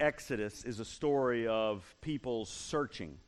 Exodus 0.00 0.64
is 0.64 0.80
a 0.80 0.84
story 0.84 1.46
of 1.46 1.84
people 2.00 2.44
searching. 2.44 3.18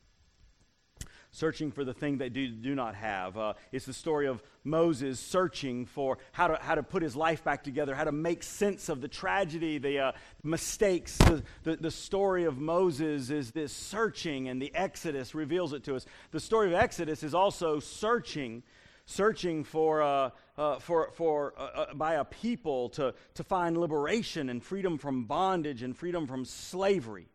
Searching 1.31 1.71
for 1.71 1.85
the 1.85 1.93
thing 1.93 2.17
they 2.17 2.31
do, 2.31 2.49
do 2.49 2.75
not 2.75 2.95
have. 2.95 3.37
Uh, 3.37 3.53
it's 3.71 3.85
the 3.85 3.93
story 3.93 4.27
of 4.27 4.43
Moses 4.65 5.21
searching 5.21 5.85
for 5.85 6.19
how 6.33 6.49
to, 6.49 6.59
how 6.61 6.75
to 6.75 6.83
put 6.83 7.03
his 7.03 7.15
life 7.15 7.45
back 7.45 7.63
together, 7.63 7.95
how 7.95 8.05
to 8.05 8.13
make 8.13 8.43
sense 8.43 8.89
of 8.89 9.03
the 9.03 9.09
tragedy, 9.09 9.79
the 9.79 9.99
uh, 9.99 10.13
mistakes. 10.43 11.19
The, 11.19 11.43
the, 11.65 11.77
the 11.77 11.91
story 11.91 12.45
of 12.45 12.59
Moses 12.59 13.29
is 13.31 13.51
this 13.51 13.73
searching, 13.73 14.49
and 14.49 14.61
the 14.61 14.75
Exodus 14.75 15.35
reveals 15.35 15.75
it 15.75 15.85
to 15.85 15.97
us. 15.97 16.07
The 16.31 16.41
story 16.41 16.69
of 16.69 16.75
Exodus 16.75 17.23
is 17.23 17.35
also 17.35 17.79
searching 17.79 18.63
searching 19.09 19.65
for, 19.65 20.03
uh, 20.03 20.29
uh, 20.59 20.79
for, 20.79 21.11
for 21.15 21.55
uh, 21.57 21.63
uh, 21.63 21.95
by 21.95 22.15
a 22.17 22.25
people 22.25 22.91
to, 22.91 23.15
to 23.33 23.43
find 23.43 23.79
liberation 23.79 24.51
and 24.51 24.63
freedom 24.63 24.99
from 24.99 25.25
bondage 25.25 25.83
and 25.83 25.97
freedom 25.97 26.27
from 26.27 26.45
slavery. 26.45 27.27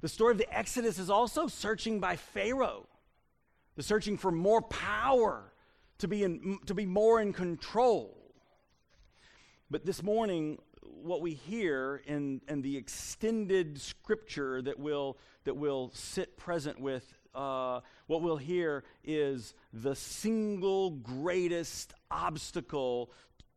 The 0.00 0.08
story 0.08 0.32
of 0.32 0.38
the 0.38 0.50
Exodus 0.56 0.98
is 0.98 1.10
also 1.10 1.46
searching 1.46 2.00
by 2.00 2.16
Pharaoh, 2.16 2.86
the 3.76 3.82
searching 3.82 4.16
for 4.16 4.32
more 4.32 4.62
power 4.62 5.52
to 5.98 6.08
be, 6.08 6.24
in, 6.24 6.58
to 6.64 6.72
be 6.72 6.86
more 6.86 7.20
in 7.20 7.34
control. 7.34 8.16
But 9.70 9.84
this 9.84 10.02
morning, 10.02 10.56
what 11.02 11.20
we 11.20 11.34
hear 11.34 12.02
in, 12.06 12.40
in 12.48 12.62
the 12.62 12.76
extended 12.76 13.80
scripture 13.80 14.62
that 14.62 14.78
will, 14.78 15.18
that 15.44 15.54
will 15.54 15.90
sit 15.94 16.36
present 16.36 16.80
with 16.80 17.12
uh, 17.34 17.80
what 18.06 18.22
we'll 18.22 18.36
hear 18.36 18.84
is 19.04 19.54
the 19.72 19.94
single 19.94 20.90
greatest 20.90 21.94
obstacle 22.10 23.10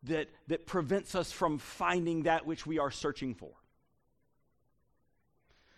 that, 0.04 0.30
that 0.48 0.66
prevents 0.66 1.16
us 1.16 1.32
from 1.32 1.58
finding 1.58 2.24
that 2.24 2.46
which 2.46 2.66
we 2.66 2.80
are 2.80 2.92
searching 2.92 3.34
for. 3.34 3.52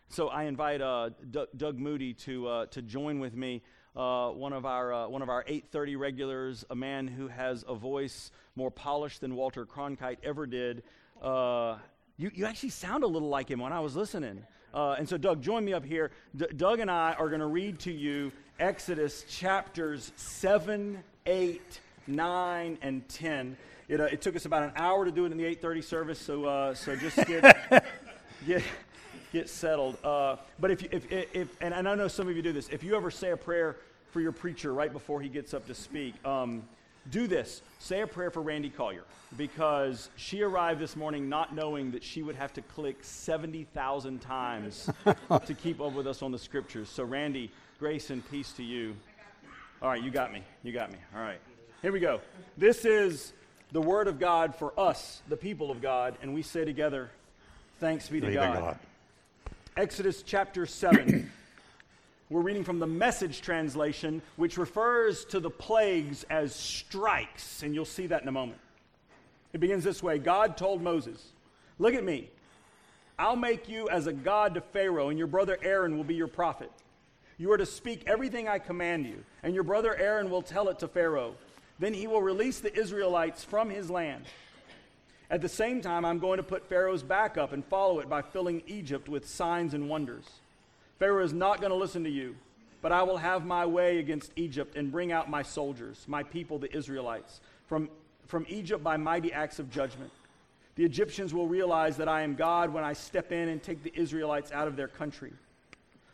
So 0.09 0.27
I 0.27 0.43
invite 0.43 0.81
uh, 0.81 1.09
D- 1.29 1.45
Doug 1.55 1.79
Moody 1.79 2.13
to, 2.13 2.47
uh, 2.47 2.65
to 2.67 2.81
join 2.81 3.19
with 3.19 3.35
me. 3.35 3.63
Uh, 3.95 4.29
one 4.29 4.51
of 4.51 4.65
our 4.65 4.93
uh, 4.93 5.07
one 5.07 5.21
of 5.21 5.29
our 5.29 5.45
8:30 5.45 5.97
regulars, 5.97 6.65
a 6.69 6.75
man 6.75 7.07
who 7.07 7.29
has 7.29 7.63
a 7.65 7.73
voice 7.75 8.29
more 8.57 8.69
polished 8.69 9.21
than 9.21 9.35
Walter 9.35 9.65
Cronkite 9.65 10.17
ever 10.21 10.45
did. 10.45 10.83
Uh, 11.21 11.77
you, 12.17 12.31
you 12.33 12.45
actually 12.45 12.69
sound 12.69 13.03
a 13.03 13.07
little 13.07 13.29
like 13.29 13.49
him 13.49 13.59
when 13.59 13.73
I 13.73 13.79
was 13.79 13.95
listening. 13.95 14.43
Uh, 14.73 14.95
and 14.97 15.07
so, 15.07 15.17
Doug, 15.17 15.41
join 15.41 15.63
me 15.63 15.73
up 15.73 15.85
here. 15.85 16.11
D- 16.35 16.47
Doug 16.55 16.79
and 16.79 16.91
I 16.91 17.13
are 17.13 17.29
going 17.29 17.39
to 17.39 17.47
read 17.47 17.79
to 17.79 17.91
you 17.91 18.31
Exodus 18.59 19.23
chapters 19.29 20.11
7, 20.15 21.03
8, 21.25 21.79
9, 22.07 22.77
and 22.81 23.07
10. 23.09 23.57
It, 23.87 24.01
uh, 24.01 24.05
it 24.05 24.21
took 24.21 24.35
us 24.35 24.45
about 24.45 24.63
an 24.63 24.71
hour 24.75 25.05
to 25.05 25.11
do 25.11 25.25
it 25.25 25.31
in 25.31 25.37
the 25.37 25.43
8:30 25.43 25.83
service, 25.83 26.19
so 26.19 26.45
uh, 26.45 26.73
so 26.73 26.95
just 26.95 27.17
get 27.27 27.43
get 28.47 28.63
get 29.31 29.47
settled. 29.47 30.03
Uh, 30.03 30.37
but 30.59 30.71
if, 30.71 30.83
if, 30.91 31.11
if 31.11 31.55
and 31.61 31.73
I 31.73 31.81
know 31.81 32.07
some 32.07 32.27
of 32.27 32.35
you 32.35 32.41
do 32.41 32.51
this, 32.51 32.67
if 32.69 32.83
you 32.83 32.95
ever 32.95 33.11
say 33.11 33.31
a 33.31 33.37
prayer 33.37 33.75
for 34.09 34.21
your 34.21 34.31
preacher 34.31 34.73
right 34.73 34.91
before 34.91 35.21
he 35.21 35.29
gets 35.29 35.53
up 35.53 35.67
to 35.67 35.75
speak, 35.75 36.15
um, 36.25 36.67
do 37.11 37.27
this. 37.27 37.61
Say 37.79 38.01
a 38.01 38.07
prayer 38.07 38.31
for 38.31 38.41
Randy 38.41 38.69
Collier 38.69 39.03
because 39.37 40.09
she 40.15 40.41
arrived 40.41 40.79
this 40.79 40.95
morning 40.95 41.29
not 41.29 41.53
knowing 41.53 41.91
that 41.91 42.03
she 42.03 42.23
would 42.23 42.35
have 42.35 42.53
to 42.53 42.61
click 42.61 42.97
70,000 43.01 44.19
times 44.21 44.89
to 45.45 45.53
keep 45.53 45.81
up 45.81 45.93
with 45.93 46.07
us 46.07 46.21
on 46.21 46.31
the 46.31 46.39
scriptures. 46.39 46.89
So, 46.89 47.03
Randy, 47.03 47.51
grace 47.79 48.09
and 48.09 48.27
peace 48.29 48.51
to 48.53 48.63
you. 48.63 48.95
All 49.81 49.89
right, 49.89 50.01
you 50.01 50.09
got 50.09 50.33
me. 50.33 50.41
You 50.63 50.71
got 50.71 50.91
me. 50.91 50.97
All 51.15 51.21
right. 51.21 51.39
Here 51.81 51.91
we 51.91 51.99
go. 51.99 52.21
This 52.57 52.85
is 52.85 53.33
the 53.71 53.81
word 53.81 54.07
of 54.07 54.19
God 54.19 54.55
for 54.55 54.77
us, 54.79 55.21
the 55.27 55.37
people 55.37 55.69
of 55.69 55.81
God, 55.81 56.15
and 56.21 56.33
we 56.33 56.41
say 56.41 56.65
together, 56.65 57.09
Thanks 57.79 58.07
be 58.07 58.21
to 58.21 58.31
God. 58.31 58.59
God. 58.59 58.79
Exodus 59.75 60.23
chapter 60.23 60.65
7. 60.65 61.29
We're 62.29 62.41
reading 62.41 62.63
from 62.63 62.79
the 62.79 62.87
message 62.87 63.41
translation, 63.41 64.23
which 64.35 64.57
refers 64.57 65.25
to 65.25 65.39
the 65.39 65.51
plagues 65.51 66.23
as 66.23 66.55
strikes, 66.55 67.61
and 67.61 67.75
you'll 67.75 67.85
see 67.85 68.07
that 68.07 68.23
in 68.23 68.27
a 68.27 68.31
moment. 68.31 68.59
It 69.53 69.59
begins 69.59 69.83
this 69.83 70.01
way 70.01 70.17
God 70.17 70.57
told 70.57 70.81
Moses, 70.81 71.23
Look 71.77 71.93
at 71.93 72.03
me. 72.03 72.29
I'll 73.19 73.35
make 73.35 73.69
you 73.69 73.87
as 73.89 74.07
a 74.07 74.13
god 74.13 74.55
to 74.55 74.61
Pharaoh, 74.61 75.09
and 75.09 75.17
your 75.19 75.27
brother 75.27 75.57
Aaron 75.61 75.95
will 75.95 76.03
be 76.03 76.15
your 76.15 76.27
prophet. 76.27 76.71
You 77.37 77.51
are 77.51 77.57
to 77.57 77.65
speak 77.65 78.03
everything 78.07 78.47
I 78.47 78.59
command 78.59 79.05
you, 79.05 79.23
and 79.43 79.53
your 79.53 79.63
brother 79.63 79.95
Aaron 79.95 80.29
will 80.31 80.41
tell 80.41 80.69
it 80.69 80.79
to 80.79 80.87
Pharaoh. 80.87 81.35
Then 81.77 81.93
he 81.93 82.07
will 82.07 82.21
release 82.21 82.59
the 82.59 82.75
Israelites 82.75 83.43
from 83.43 83.69
his 83.69 83.89
land. 83.89 84.25
At 85.29 85.41
the 85.41 85.49
same 85.49 85.81
time, 85.81 86.05
I'm 86.05 86.19
going 86.19 86.37
to 86.37 86.43
put 86.43 86.67
Pharaoh's 86.67 87.03
back 87.03 87.37
up 87.37 87.53
and 87.53 87.63
follow 87.65 87.99
it 87.99 88.09
by 88.09 88.21
filling 88.23 88.63
Egypt 88.67 89.09
with 89.09 89.29
signs 89.29 89.73
and 89.73 89.89
wonders. 89.89 90.25
Pharaoh 90.99 91.23
is 91.23 91.33
not 91.33 91.59
going 91.59 91.71
to 91.71 91.77
listen 91.77 92.03
to 92.03 92.09
you, 92.09 92.35
but 92.81 92.91
I 92.91 93.03
will 93.03 93.17
have 93.17 93.45
my 93.45 93.65
way 93.65 93.99
against 93.99 94.31
Egypt 94.35 94.75
and 94.75 94.91
bring 94.91 95.11
out 95.11 95.29
my 95.29 95.41
soldiers, 95.41 96.05
my 96.07 96.23
people, 96.23 96.59
the 96.59 96.75
Israelites, 96.75 97.41
from, 97.67 97.89
from 98.27 98.45
Egypt 98.47 98.83
by 98.83 98.97
mighty 98.97 99.33
acts 99.33 99.59
of 99.59 99.69
judgment. 99.71 100.11
The 100.75 100.83
Egyptians 100.83 101.33
will 101.33 101.47
realize 101.47 101.97
that 101.97 102.09
I 102.09 102.21
am 102.21 102.35
God 102.35 102.71
when 102.71 102.83
I 102.83 102.93
step 102.93 103.31
in 103.31 103.49
and 103.49 103.63
take 103.63 103.83
the 103.83 103.93
Israelites 103.95 104.51
out 104.51 104.67
of 104.67 104.75
their 104.75 104.87
country. 104.87 105.33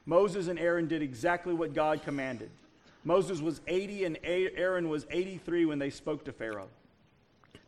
Moses 0.06 0.48
and 0.48 0.60
Aaron 0.60 0.88
did 0.88 1.02
exactly 1.02 1.54
what 1.54 1.74
God 1.74 2.04
commanded. 2.04 2.50
Moses 3.04 3.42
was 3.42 3.62
80 3.68 4.06
and 4.06 4.20
Aaron 4.24 4.90
was 4.90 5.06
83 5.10 5.66
when 5.66 5.80
they 5.80 5.90
spoke 5.90 6.26
to 6.26 6.32
Pharaoh. 6.32 6.70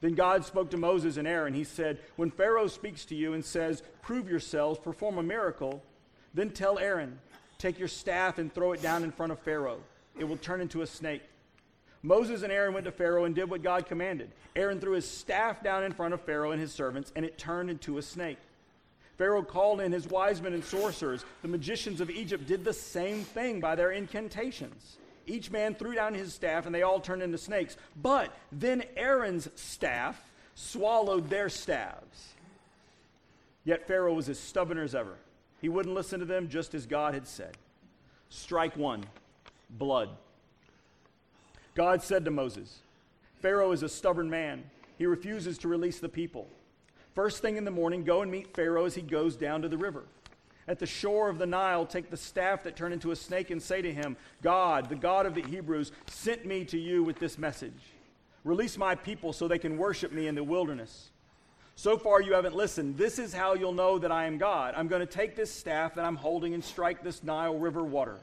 Then 0.02 0.16
God 0.16 0.46
spoke 0.46 0.69
to 0.72 0.78
Moses 0.78 1.18
and 1.18 1.28
Aaron. 1.28 1.53
He 1.53 1.63
said, 1.63 2.00
When 2.18 2.29
Pharaoh 2.29 2.68
speaks 2.68 3.06
to 3.06 3.16
you 3.16 3.34
and 3.34 3.44
says, 3.44 3.81
Prove 4.02 4.29
yourselves, 4.29 4.78
perform 4.78 5.18
a 5.18 5.23
miracle, 5.23 5.81
then 6.34 6.50
tell 6.50 6.80
Aaron, 6.80 7.20
Take 7.64 7.80
your 7.80 7.88
staff 7.88 8.40
and 8.40 8.54
throw 8.54 8.74
it 8.74 8.82
down 8.82 9.06
in 9.06 9.12
front 9.12 9.32
of 9.32 9.40
Pharaoh. 9.40 9.80
It 10.20 10.26
will 10.26 10.36
turn 10.36 10.60
into 10.60 10.82
a 10.82 10.88
snake. 10.88 11.22
Moses 12.02 12.44
and 12.44 12.52
Aaron 12.52 12.74
went 12.74 12.86
to 12.86 12.92
Pharaoh 12.92 13.24
and 13.24 13.34
did 13.34 13.50
what 13.50 13.64
God 13.64 13.86
commanded. 13.86 14.30
Aaron 14.54 14.82
threw 14.82 14.92
his 14.92 15.10
staff 15.10 15.64
down 15.64 15.86
in 15.86 15.94
front 15.94 16.14
of 16.14 16.20
Pharaoh 16.20 16.52
and 16.52 16.60
his 16.60 16.74
servants, 16.74 17.14
and 17.16 17.24
it 17.24 17.38
turned 17.38 17.70
into 17.70 17.98
a 17.98 18.02
snake. 18.02 18.38
Pharaoh 19.18 19.44
called 19.44 19.80
in 19.80 19.94
his 19.94 20.08
wise 20.08 20.42
men 20.42 20.54
and 20.54 20.66
sorcerers. 20.66 21.24
The 21.42 21.48
magicians 21.48 22.02
of 22.02 22.10
Egypt 22.10 22.46
did 22.46 22.66
the 22.66 22.74
same 22.74 23.24
thing 23.24 23.62
by 23.62 23.76
their 23.76 23.92
incantations. 23.92 24.98
Each 25.26 25.50
man 25.50 25.74
threw 25.74 25.96
down 25.96 26.14
his 26.14 26.34
staff, 26.34 26.66
and 26.66 26.76
they 26.76 26.82
all 26.82 27.00
turned 27.00 27.24
into 27.24 27.38
snakes. 27.38 27.78
But 28.02 28.36
then 28.52 28.84
Aaron's 28.98 29.48
staff 29.56 30.22
swallowed 30.56 31.30
their 31.30 31.48
staves. 31.48 32.34
Yet 33.64 33.88
Pharaoh 33.88 34.16
was 34.16 34.28
as 34.28 34.38
stubborn 34.38 34.80
as 34.80 34.94
ever. 34.94 35.16
He 35.63 35.69
wouldn't 35.69 35.96
listen 35.96 36.19
to 36.19 36.25
them 36.25 36.50
just 36.50 36.75
as 36.75 36.85
God 36.85 37.13
had 37.13 37.25
said. 37.25 37.56
Strike 38.28 38.75
one 38.75 39.06
blood. 39.69 40.09
God 41.74 42.03
said 42.03 42.25
to 42.25 42.31
Moses, 42.31 42.79
Pharaoh 43.41 43.72
is 43.72 43.81
a 43.81 43.88
stubborn 43.88 44.29
man. 44.29 44.66
He 44.97 45.06
refuses 45.06 45.57
to 45.59 45.69
release 45.69 46.00
the 46.00 46.09
people. 46.09 46.50
First 47.16 47.41
thing 47.41 47.56
in 47.56 47.63
the 47.63 47.72
morning, 47.72 48.03
go 48.03 48.22
and 48.22 48.29
meet 48.29 48.53
Pharaoh 48.53 48.84
as 48.84 48.94
he 48.94 49.02
goes 49.02 49.38
down 49.38 49.62
to 49.62 49.69
the 49.69 49.78
river. 49.78 50.03
At 50.68 50.79
the 50.79 50.85
shore 50.85 51.29
of 51.29 51.38
the 51.38 51.46
Nile, 51.46 51.85
take 51.85 52.09
the 52.09 52.18
staff 52.18 52.63
that 52.63 52.75
turned 52.75 52.94
into 52.94 53.12
a 53.12 53.16
snake 53.16 53.50
and 53.50 53.63
say 53.63 53.81
to 53.81 53.94
him, 53.94 54.18
God, 54.41 54.90
the 54.90 54.96
God 54.96 55.25
of 55.25 55.34
the 55.34 55.44
Hebrews, 55.44 55.94
sent 56.07 56.46
me 56.46 56.66
to 56.66 56.78
you 56.78 57.06
with 57.06 57.19
this 57.19 57.38
message. 57.38 57.72
Release 58.44 58.78
my 58.78 58.96
people 58.96 59.31
so 59.31 59.47
they 59.47 59.59
can 59.59 59.78
worship 59.78 60.12
me 60.12 60.28
in 60.28 60.35
the 60.35 60.44
wilderness. 60.44 61.12
So 61.75 61.97
far, 61.97 62.22
you 62.22 62.34
haven't 62.34 62.56
listened. 62.56 62.97
This 62.97 63.17
is 63.17 63.34
how 63.34 63.56
you'll 63.56 63.73
know 63.73 63.97
that 63.97 64.11
I 64.11 64.25
am 64.25 64.38
God. 64.38 64.75
I'm 64.78 64.88
going 64.88 65.00
to 65.00 65.06
take 65.06 65.35
this 65.35 65.51
staff 65.51 65.95
that 65.95 66.06
I'm 66.06 66.16
holding 66.16 66.53
and 66.53 66.63
strike 66.63 67.03
this 67.03 67.23
Nile 67.23 67.57
River 67.57 67.84
water. 67.84 68.19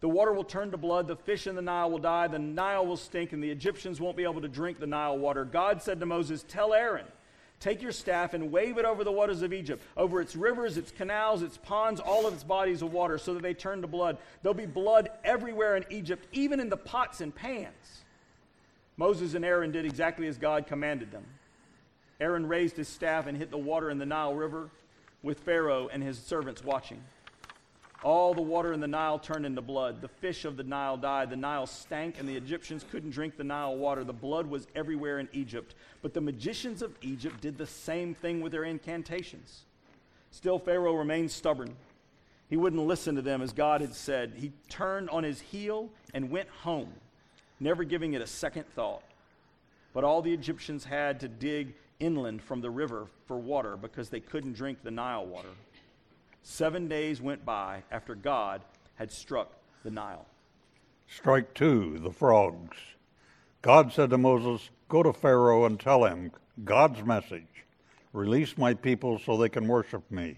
The 0.00 0.08
water 0.08 0.32
will 0.32 0.42
turn 0.42 0.72
to 0.72 0.76
blood, 0.76 1.06
the 1.06 1.14
fish 1.14 1.46
in 1.46 1.54
the 1.54 1.62
Nile 1.62 1.88
will 1.88 1.98
die, 1.98 2.26
the 2.26 2.38
Nile 2.38 2.84
will 2.84 2.96
stink, 2.96 3.32
and 3.32 3.42
the 3.42 3.50
Egyptians 3.50 4.00
won't 4.00 4.16
be 4.16 4.24
able 4.24 4.40
to 4.40 4.48
drink 4.48 4.80
the 4.80 4.86
Nile 4.86 5.16
water. 5.16 5.44
God 5.44 5.80
said 5.80 6.00
to 6.00 6.06
Moses, 6.06 6.44
Tell 6.48 6.74
Aaron, 6.74 7.06
take 7.60 7.80
your 7.80 7.92
staff 7.92 8.34
and 8.34 8.50
wave 8.50 8.78
it 8.78 8.84
over 8.84 9.04
the 9.04 9.12
waters 9.12 9.42
of 9.42 9.52
Egypt, 9.52 9.80
over 9.96 10.20
its 10.20 10.34
rivers, 10.34 10.76
its 10.76 10.90
canals, 10.90 11.42
its 11.42 11.56
ponds, 11.56 12.00
all 12.00 12.26
of 12.26 12.34
its 12.34 12.42
bodies 12.42 12.82
of 12.82 12.92
water, 12.92 13.16
so 13.16 13.32
that 13.34 13.44
they 13.44 13.54
turn 13.54 13.80
to 13.82 13.86
blood. 13.86 14.18
There'll 14.42 14.54
be 14.54 14.66
blood 14.66 15.08
everywhere 15.22 15.76
in 15.76 15.84
Egypt, 15.88 16.26
even 16.32 16.58
in 16.58 16.68
the 16.68 16.76
pots 16.76 17.20
and 17.20 17.32
pans. 17.32 18.02
Moses 18.96 19.34
and 19.34 19.44
Aaron 19.44 19.70
did 19.70 19.84
exactly 19.84 20.26
as 20.26 20.36
God 20.36 20.66
commanded 20.66 21.12
them. 21.12 21.26
Aaron 22.22 22.46
raised 22.46 22.76
his 22.76 22.86
staff 22.86 23.26
and 23.26 23.36
hit 23.36 23.50
the 23.50 23.58
water 23.58 23.90
in 23.90 23.98
the 23.98 24.06
Nile 24.06 24.32
River 24.32 24.70
with 25.24 25.40
Pharaoh 25.40 25.88
and 25.92 26.00
his 26.00 26.16
servants 26.16 26.62
watching. 26.62 27.02
All 28.04 28.32
the 28.32 28.40
water 28.40 28.72
in 28.72 28.78
the 28.78 28.86
Nile 28.86 29.18
turned 29.18 29.44
into 29.44 29.60
blood. 29.60 30.00
The 30.00 30.06
fish 30.06 30.44
of 30.44 30.56
the 30.56 30.62
Nile 30.62 30.96
died. 30.96 31.30
The 31.30 31.36
Nile 31.36 31.66
stank, 31.66 32.20
and 32.20 32.28
the 32.28 32.36
Egyptians 32.36 32.84
couldn't 32.88 33.10
drink 33.10 33.36
the 33.36 33.42
Nile 33.42 33.76
water. 33.76 34.04
The 34.04 34.12
blood 34.12 34.46
was 34.46 34.68
everywhere 34.76 35.18
in 35.18 35.28
Egypt. 35.32 35.74
But 36.00 36.14
the 36.14 36.20
magicians 36.20 36.80
of 36.80 36.94
Egypt 37.02 37.40
did 37.40 37.58
the 37.58 37.66
same 37.66 38.14
thing 38.14 38.40
with 38.40 38.52
their 38.52 38.64
incantations. 38.64 39.62
Still, 40.30 40.60
Pharaoh 40.60 40.94
remained 40.94 41.32
stubborn. 41.32 41.74
He 42.48 42.56
wouldn't 42.56 42.86
listen 42.86 43.16
to 43.16 43.22
them 43.22 43.42
as 43.42 43.52
God 43.52 43.80
had 43.80 43.94
said. 43.94 44.34
He 44.36 44.52
turned 44.68 45.10
on 45.10 45.24
his 45.24 45.40
heel 45.40 45.90
and 46.14 46.30
went 46.30 46.48
home, 46.48 46.92
never 47.58 47.82
giving 47.82 48.12
it 48.12 48.22
a 48.22 48.28
second 48.28 48.68
thought. 48.74 49.02
But 49.92 50.04
all 50.04 50.22
the 50.22 50.32
Egyptians 50.32 50.84
had 50.84 51.18
to 51.20 51.28
dig 51.28 51.74
inland 52.02 52.42
from 52.42 52.60
the 52.60 52.70
river 52.70 53.06
for 53.26 53.38
water 53.38 53.76
because 53.76 54.10
they 54.10 54.20
couldn't 54.20 54.54
drink 54.54 54.78
the 54.82 54.90
Nile 54.90 55.24
water. 55.24 55.48
Seven 56.42 56.88
days 56.88 57.22
went 57.22 57.44
by 57.44 57.82
after 57.90 58.14
God 58.14 58.62
had 58.96 59.12
struck 59.12 59.52
the 59.84 59.90
Nile. 59.90 60.26
Strike 61.06 61.54
two, 61.54 61.98
the 62.00 62.10
frogs. 62.10 62.76
God 63.62 63.92
said 63.92 64.10
to 64.10 64.18
Moses, 64.18 64.70
Go 64.88 65.02
to 65.02 65.12
Pharaoh 65.12 65.64
and 65.64 65.78
tell 65.78 66.04
him 66.04 66.32
God's 66.64 67.02
message 67.04 67.46
release 68.12 68.58
my 68.58 68.74
people 68.74 69.18
so 69.18 69.36
they 69.36 69.48
can 69.48 69.66
worship 69.66 70.10
me. 70.10 70.36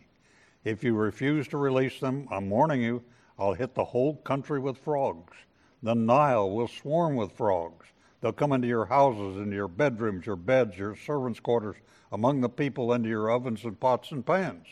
If 0.64 0.84
you 0.84 0.94
refuse 0.94 1.48
to 1.48 1.56
release 1.56 1.98
them, 2.00 2.28
I'm 2.30 2.48
warning 2.48 2.82
you, 2.82 3.02
I'll 3.38 3.54
hit 3.54 3.74
the 3.74 3.84
whole 3.84 4.16
country 4.16 4.60
with 4.60 4.78
frogs. 4.78 5.34
The 5.82 5.94
Nile 5.94 6.50
will 6.50 6.68
swarm 6.68 7.16
with 7.16 7.32
frogs. 7.32 7.86
They'll 8.24 8.32
come 8.32 8.52
into 8.52 8.66
your 8.66 8.86
houses, 8.86 9.36
into 9.36 9.54
your 9.54 9.68
bedrooms, 9.68 10.24
your 10.24 10.36
beds, 10.36 10.78
your 10.78 10.96
servants' 10.96 11.40
quarters, 11.40 11.76
among 12.10 12.40
the 12.40 12.48
people, 12.48 12.94
into 12.94 13.10
your 13.10 13.28
ovens 13.30 13.64
and 13.64 13.78
pots 13.78 14.12
and 14.12 14.24
pans. 14.24 14.66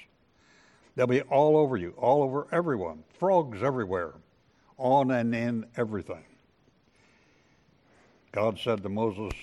They'll 0.96 1.06
be 1.06 1.20
all 1.20 1.58
over 1.58 1.76
you, 1.76 1.92
all 1.98 2.22
over 2.22 2.46
everyone. 2.50 3.04
Frogs 3.18 3.62
everywhere, 3.62 4.14
on 4.78 5.10
and 5.10 5.34
in 5.34 5.66
everything. 5.76 6.24
God 8.32 8.58
said 8.58 8.82
to 8.84 8.88
Moses, 8.88 9.34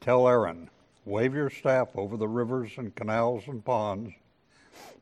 Tell 0.00 0.28
Aaron, 0.28 0.70
wave 1.04 1.34
your 1.34 1.50
staff 1.50 1.88
over 1.96 2.16
the 2.16 2.28
rivers 2.28 2.70
and 2.76 2.94
canals 2.94 3.48
and 3.48 3.64
ponds, 3.64 4.12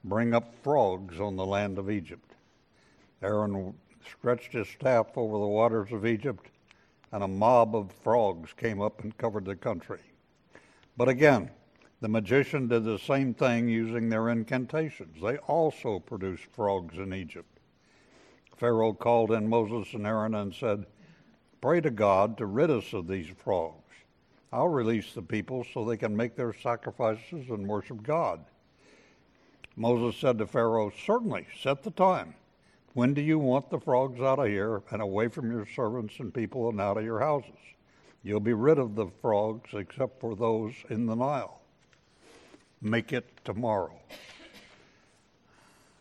bring 0.05 0.33
up 0.33 0.55
frogs 0.65 1.21
on 1.21 1.37
the 1.37 1.45
land 1.45 1.77
of 1.77 1.91
Egypt. 1.91 2.33
Aaron 3.23 3.75
stretched 4.11 4.55
his 4.55 4.69
staff 4.69 5.09
over 5.17 5.35
the 5.35 5.47
waters 5.47 5.93
of 5.93 6.07
Egypt, 6.07 6.47
and 7.13 7.23
a 7.23 7.29
mob 7.29 7.77
of 7.77 7.93
frogs 7.93 8.53
came 8.55 8.81
up 8.81 9.03
and 9.03 9.17
covered 9.19 9.45
the 9.45 9.55
country. 9.55 10.01
But 10.97 11.09
again, 11.09 11.51
the 12.01 12.09
magician 12.09 12.67
did 12.67 12.85
the 12.85 12.99
same 12.99 13.33
thing 13.35 13.69
using 13.69 14.09
their 14.09 14.31
incantations. 14.31 15.21
They 15.23 15.37
also 15.39 16.01
produced 16.01 16.45
frogs 16.47 16.99
in 16.99 17.15
Egypt. 17.15 17.61
Pharaoh 18.57 18.93
called 18.93 19.31
in 19.31 19.49
Moses 19.49 19.95
and 19.95 20.07
Aaron 20.07 20.35
and 20.35 20.55
said, 20.55 20.87
Pray 21.61 21.81
to 21.81 21.91
God 21.91 22.37
to 22.39 22.47
rid 22.47 22.71
us 22.71 22.93
of 22.93 23.07
these 23.07 23.29
frogs. 23.29 23.77
I'll 24.53 24.69
release 24.69 25.13
the 25.13 25.23
people 25.23 25.65
so 25.73 25.85
they 25.85 25.97
can 25.97 26.17
make 26.17 26.35
their 26.35 26.53
sacrifices 26.53 27.49
and 27.51 27.67
worship 27.67 28.03
God. 28.03 28.45
Moses 29.77 30.21
said 30.21 30.39
to 30.39 30.47
Pharaoh, 30.47 30.93
Certainly, 31.07 31.47
set 31.63 31.83
the 31.83 31.91
time. 31.91 32.35
When 32.95 33.15
do 33.15 33.23
you 33.23 33.39
want 33.39 33.71
the 33.71 33.81
frogs 33.81 34.21
out 34.21 34.39
of 34.39 34.49
here 34.49 34.83
and 34.91 35.01
away 35.01 35.29
from 35.29 35.51
your 35.51 35.65
servants 35.65 36.19
and 36.19 36.33
people 36.33 36.69
and 36.69 36.79
out 36.79 36.99
of 36.99 37.05
your 37.05 37.21
houses? 37.21 37.57
You'll 38.23 38.41
be 38.41 38.53
rid 38.53 38.79
of 38.79 38.95
the 38.95 39.07
frogs 39.23 39.71
except 39.73 40.21
for 40.21 40.37
those 40.37 40.75
in 40.91 41.07
the 41.07 41.17
Nile. 41.17 41.61
Make 42.83 43.15
it 43.15 43.27
tomorrow. 43.45 43.99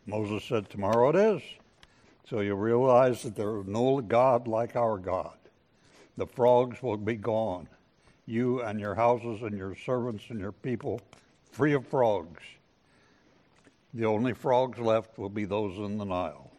Moses 0.05 0.43
said, 0.43 0.69
Tomorrow 0.69 1.09
it 1.11 1.15
is. 1.15 1.41
So 2.29 2.41
you 2.41 2.55
realize 2.55 3.23
that 3.23 3.35
there 3.35 3.59
is 3.59 3.67
no 3.67 4.01
God 4.01 4.47
like 4.47 4.75
our 4.75 4.97
God. 4.97 5.37
The 6.17 6.27
frogs 6.27 6.83
will 6.83 6.97
be 6.97 7.15
gone. 7.15 7.69
You 8.25 8.61
and 8.61 8.79
your 8.79 8.95
houses 8.95 9.41
and 9.43 9.57
your 9.57 9.75
servants 9.75 10.25
and 10.29 10.39
your 10.39 10.51
people 10.51 10.99
free 11.51 11.73
of 11.73 11.87
frogs. 11.87 12.41
The 13.93 14.05
only 14.05 14.33
frogs 14.33 14.77
left 14.77 15.17
will 15.17 15.29
be 15.29 15.45
those 15.45 15.77
in 15.77 15.97
the 15.97 16.05
Nile. 16.05 16.50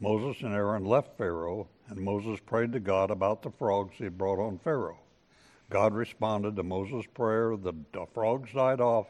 Moses 0.00 0.42
and 0.42 0.54
Aaron 0.54 0.84
left 0.84 1.18
Pharaoh, 1.18 1.66
and 1.88 1.98
Moses 1.98 2.38
prayed 2.46 2.72
to 2.72 2.80
God 2.80 3.10
about 3.10 3.42
the 3.42 3.50
frogs 3.50 3.96
he 3.96 4.04
had 4.04 4.16
brought 4.16 4.38
on 4.38 4.58
Pharaoh. 4.58 5.00
God 5.70 5.92
responded 5.92 6.54
to 6.56 6.62
Moses' 6.62 7.06
prayer. 7.12 7.56
The, 7.56 7.74
frogs 8.14 8.52
died 8.52 8.80
off, 8.80 9.08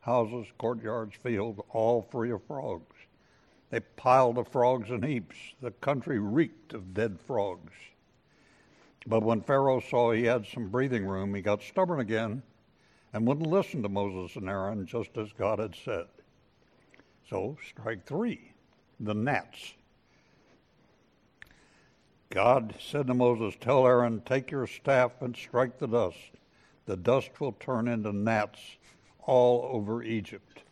houses, 0.00 0.46
courtyards, 0.56 1.16
fields, 1.16 1.60
all 1.70 2.02
free 2.02 2.30
of 2.30 2.44
frogs. 2.44 2.94
They 3.70 3.80
piled 3.80 4.36
the 4.36 4.44
frogs 4.44 4.90
in 4.90 5.02
heaps. 5.02 5.36
The 5.60 5.72
country 5.72 6.18
reeked 6.18 6.72
of 6.72 6.94
dead 6.94 7.18
frogs. 7.20 7.72
But 9.06 9.22
when 9.22 9.40
Pharaoh 9.40 9.80
saw 9.80 10.12
he 10.12 10.24
had 10.24 10.46
some 10.46 10.68
breathing 10.68 11.04
room, 11.04 11.34
he 11.34 11.42
got 11.42 11.62
stubborn 11.62 12.00
again 12.00 12.42
and 13.12 13.26
wouldn't 13.26 13.46
listen 13.46 13.82
to 13.82 13.88
Moses 13.88 14.36
and 14.36 14.48
Aaron 14.48 14.86
just 14.86 15.16
as 15.18 15.32
God 15.32 15.58
had 15.58 15.74
said. 15.74 16.06
So, 17.28 17.58
strike 17.68 18.06
three 18.06 18.52
the 19.00 19.14
gnats. 19.14 19.74
God 22.30 22.74
said 22.78 23.06
to 23.06 23.14
Moses, 23.14 23.54
Tell 23.60 23.86
Aaron, 23.86 24.20
take 24.20 24.50
your 24.50 24.66
staff 24.66 25.12
and 25.20 25.34
strike 25.36 25.78
the 25.78 25.86
dust. 25.86 26.18
The 26.86 26.96
dust 26.96 27.40
will 27.40 27.52
turn 27.52 27.88
into 27.88 28.12
gnats 28.12 28.60
all 29.20 29.68
over 29.72 30.02
Egypt. 30.02 30.62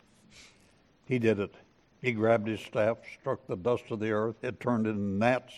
He 1.07 1.19
did 1.19 1.39
it. 1.39 1.55
He 2.03 2.13
grabbed 2.13 2.49
his 2.49 2.61
staff, 2.61 2.99
struck 3.21 3.47
the 3.47 3.57
dust 3.57 3.85
of 3.91 4.01
the 4.01 4.11
earth. 4.11 4.37
It 4.43 4.61
turned 4.61 4.87
into 4.87 5.01
gnats 5.01 5.55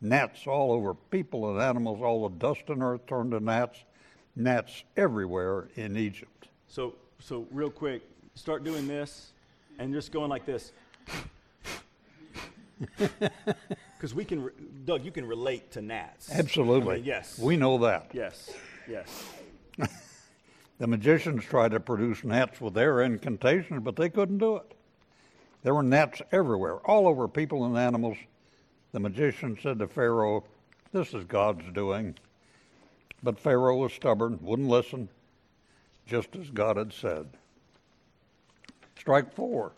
gnats 0.00 0.46
all 0.46 0.72
over 0.72 0.94
people 0.94 1.50
and 1.50 1.60
animals. 1.60 2.00
All 2.02 2.28
the 2.28 2.36
dust 2.36 2.62
on 2.68 2.82
earth 2.82 3.06
turned 3.06 3.32
to 3.32 3.40
gnats. 3.40 3.84
Gnats 4.36 4.84
everywhere 4.96 5.68
in 5.74 5.96
Egypt. 5.96 6.48
So, 6.68 6.94
so 7.18 7.46
real 7.50 7.70
quick, 7.70 8.02
start 8.34 8.62
doing 8.62 8.86
this 8.86 9.32
and 9.78 9.92
just 9.92 10.12
going 10.12 10.30
like 10.30 10.46
this. 10.46 10.72
Because 13.98 14.14
we 14.14 14.24
can, 14.24 14.48
Doug, 14.84 15.04
you 15.04 15.10
can 15.10 15.26
relate 15.26 15.72
to 15.72 15.82
gnats. 15.82 16.30
Absolutely. 16.30 16.92
I 16.92 16.96
mean, 16.98 17.04
yes. 17.04 17.36
We 17.36 17.56
know 17.56 17.78
that. 17.78 18.12
Yes, 18.12 18.52
yes. 18.88 19.24
the 20.78 20.86
magicians 20.86 21.44
tried 21.44 21.72
to 21.72 21.80
produce 21.80 22.22
gnats 22.22 22.60
with 22.60 22.74
their 22.74 23.02
incantations, 23.02 23.82
but 23.82 23.96
they 23.96 24.08
couldn't 24.08 24.38
do 24.38 24.56
it. 24.56 24.72
There 25.64 25.74
were 25.74 25.82
gnats 25.82 26.22
everywhere, 26.30 26.76
all 26.76 27.08
over 27.08 27.26
people 27.26 27.64
and 27.64 27.76
animals. 27.76 28.16
The 28.92 29.00
magician 29.00 29.58
said 29.60 29.80
to 29.80 29.88
Pharaoh, 29.88 30.44
This 30.92 31.12
is 31.12 31.24
God's 31.24 31.64
doing. 31.72 32.14
But 33.20 33.40
Pharaoh 33.40 33.78
was 33.78 33.92
stubborn, 33.92 34.38
wouldn't 34.40 34.68
listen, 34.68 35.08
just 36.06 36.36
as 36.36 36.50
God 36.50 36.76
had 36.76 36.92
said. 36.92 37.26
Strike 38.96 39.32
four 39.32 39.72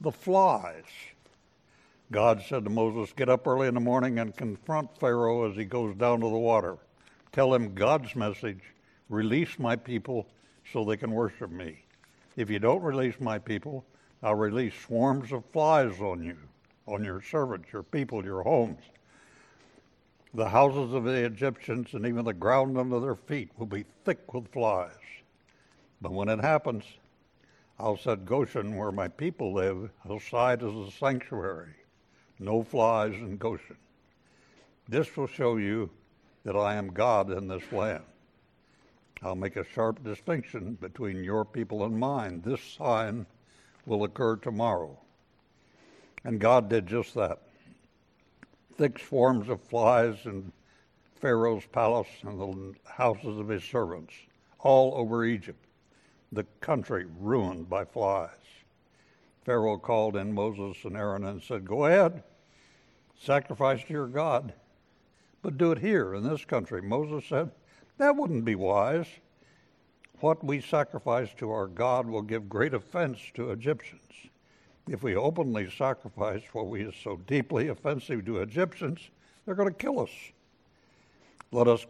the 0.00 0.12
flies. 0.12 0.84
God 2.10 2.42
said 2.48 2.64
to 2.64 2.70
Moses, 2.70 3.12
Get 3.12 3.28
up 3.28 3.46
early 3.46 3.68
in 3.68 3.74
the 3.74 3.80
morning 3.80 4.18
and 4.18 4.34
confront 4.34 4.98
Pharaoh 4.98 5.50
as 5.50 5.56
he 5.56 5.64
goes 5.64 5.94
down 5.96 6.20
to 6.20 6.28
the 6.28 6.38
water. 6.38 6.78
Tell 7.32 7.52
him 7.52 7.74
God's 7.74 8.16
message 8.16 8.60
release 9.10 9.58
my 9.58 9.76
people 9.76 10.26
so 10.72 10.84
they 10.84 10.96
can 10.96 11.10
worship 11.10 11.50
me. 11.50 11.84
If 12.36 12.50
you 12.50 12.58
don't 12.58 12.82
release 12.82 13.20
my 13.20 13.38
people, 13.38 13.84
I'll 14.22 14.34
release 14.34 14.74
swarms 14.86 15.32
of 15.32 15.44
flies 15.52 16.00
on 16.00 16.22
you 16.22 16.36
on 16.86 17.04
your 17.04 17.20
servants, 17.20 17.70
your 17.72 17.82
people, 17.82 18.24
your 18.24 18.42
homes. 18.42 18.82
The 20.34 20.48
houses 20.48 20.94
of 20.94 21.04
the 21.04 21.24
Egyptians 21.24 21.92
and 21.92 22.06
even 22.06 22.24
the 22.24 22.32
ground 22.32 22.78
under 22.78 23.00
their 23.00 23.14
feet 23.14 23.50
will 23.58 23.66
be 23.66 23.84
thick 24.04 24.32
with 24.32 24.50
flies. 24.52 24.90
But 26.00 26.12
when 26.12 26.28
it 26.28 26.40
happens, 26.40 26.84
I'll 27.78 27.96
set 27.96 28.24
Goshen, 28.24 28.76
where 28.76 28.92
my 28.92 29.08
people 29.08 29.52
live, 29.52 29.90
aside 30.08 30.62
as 30.62 30.74
a 30.74 30.90
sanctuary. 30.90 31.74
No 32.38 32.62
flies 32.62 33.14
in 33.14 33.36
Goshen. 33.36 33.76
This 34.88 35.16
will 35.16 35.26
show 35.26 35.56
you 35.56 35.90
that 36.44 36.56
I 36.56 36.74
am 36.74 36.92
God 36.92 37.30
in 37.30 37.48
this 37.48 37.72
land. 37.72 38.04
I'll 39.22 39.34
make 39.34 39.56
a 39.56 39.64
sharp 39.64 40.02
distinction 40.04 40.74
between 40.80 41.24
your 41.24 41.44
people 41.44 41.84
and 41.84 41.98
mine. 41.98 42.40
This 42.44 42.62
sign 42.62 43.26
will 43.86 44.04
occur 44.04 44.36
tomorrow. 44.36 44.96
And 46.24 46.40
God 46.40 46.68
did 46.68 46.86
just 46.86 47.14
that. 47.14 47.40
Thick 48.76 48.98
swarms 49.00 49.48
of 49.48 49.60
flies 49.60 50.24
in 50.24 50.52
Pharaoh's 51.16 51.66
palace 51.66 52.08
and 52.22 52.40
the 52.40 52.74
houses 52.88 53.38
of 53.38 53.48
his 53.48 53.64
servants, 53.64 54.14
all 54.60 54.94
over 54.94 55.24
Egypt, 55.24 55.64
the 56.30 56.44
country 56.60 57.06
ruined 57.18 57.68
by 57.68 57.84
flies. 57.84 58.30
Pharaoh 59.44 59.78
called 59.78 60.16
in 60.16 60.32
Moses 60.32 60.84
and 60.84 60.96
Aaron 60.96 61.24
and 61.24 61.42
said, 61.42 61.64
Go 61.64 61.86
ahead, 61.86 62.22
sacrifice 63.18 63.82
to 63.84 63.92
your 63.92 64.06
God, 64.06 64.52
but 65.42 65.58
do 65.58 65.72
it 65.72 65.78
here 65.78 66.14
in 66.14 66.22
this 66.22 66.44
country. 66.44 66.82
Moses 66.82 67.28
said, 67.28 67.50
That 67.98 68.16
wouldn't 68.16 68.44
be 68.44 68.54
wise. 68.54 69.06
What 70.20 70.44
we 70.44 70.60
sacrifice 70.60 71.30
to 71.38 71.50
our 71.50 71.68
God 71.68 72.06
will 72.06 72.22
give 72.22 72.48
great 72.48 72.74
offense 72.74 73.18
to 73.34 73.52
Egyptians. 73.52 74.02
If 74.88 75.02
we 75.02 75.14
openly 75.14 75.70
sacrifice 75.70 76.42
what 76.52 76.66
we 76.66 76.82
is 76.82 76.94
so 77.02 77.16
deeply 77.26 77.68
offensive 77.68 78.24
to 78.24 78.38
Egyptians, 78.38 79.00
they're 79.44 79.54
going 79.54 79.68
to 79.68 79.74
kill 79.74 80.00
us. 80.00 80.10
Let 81.52 81.68
us 81.68 81.86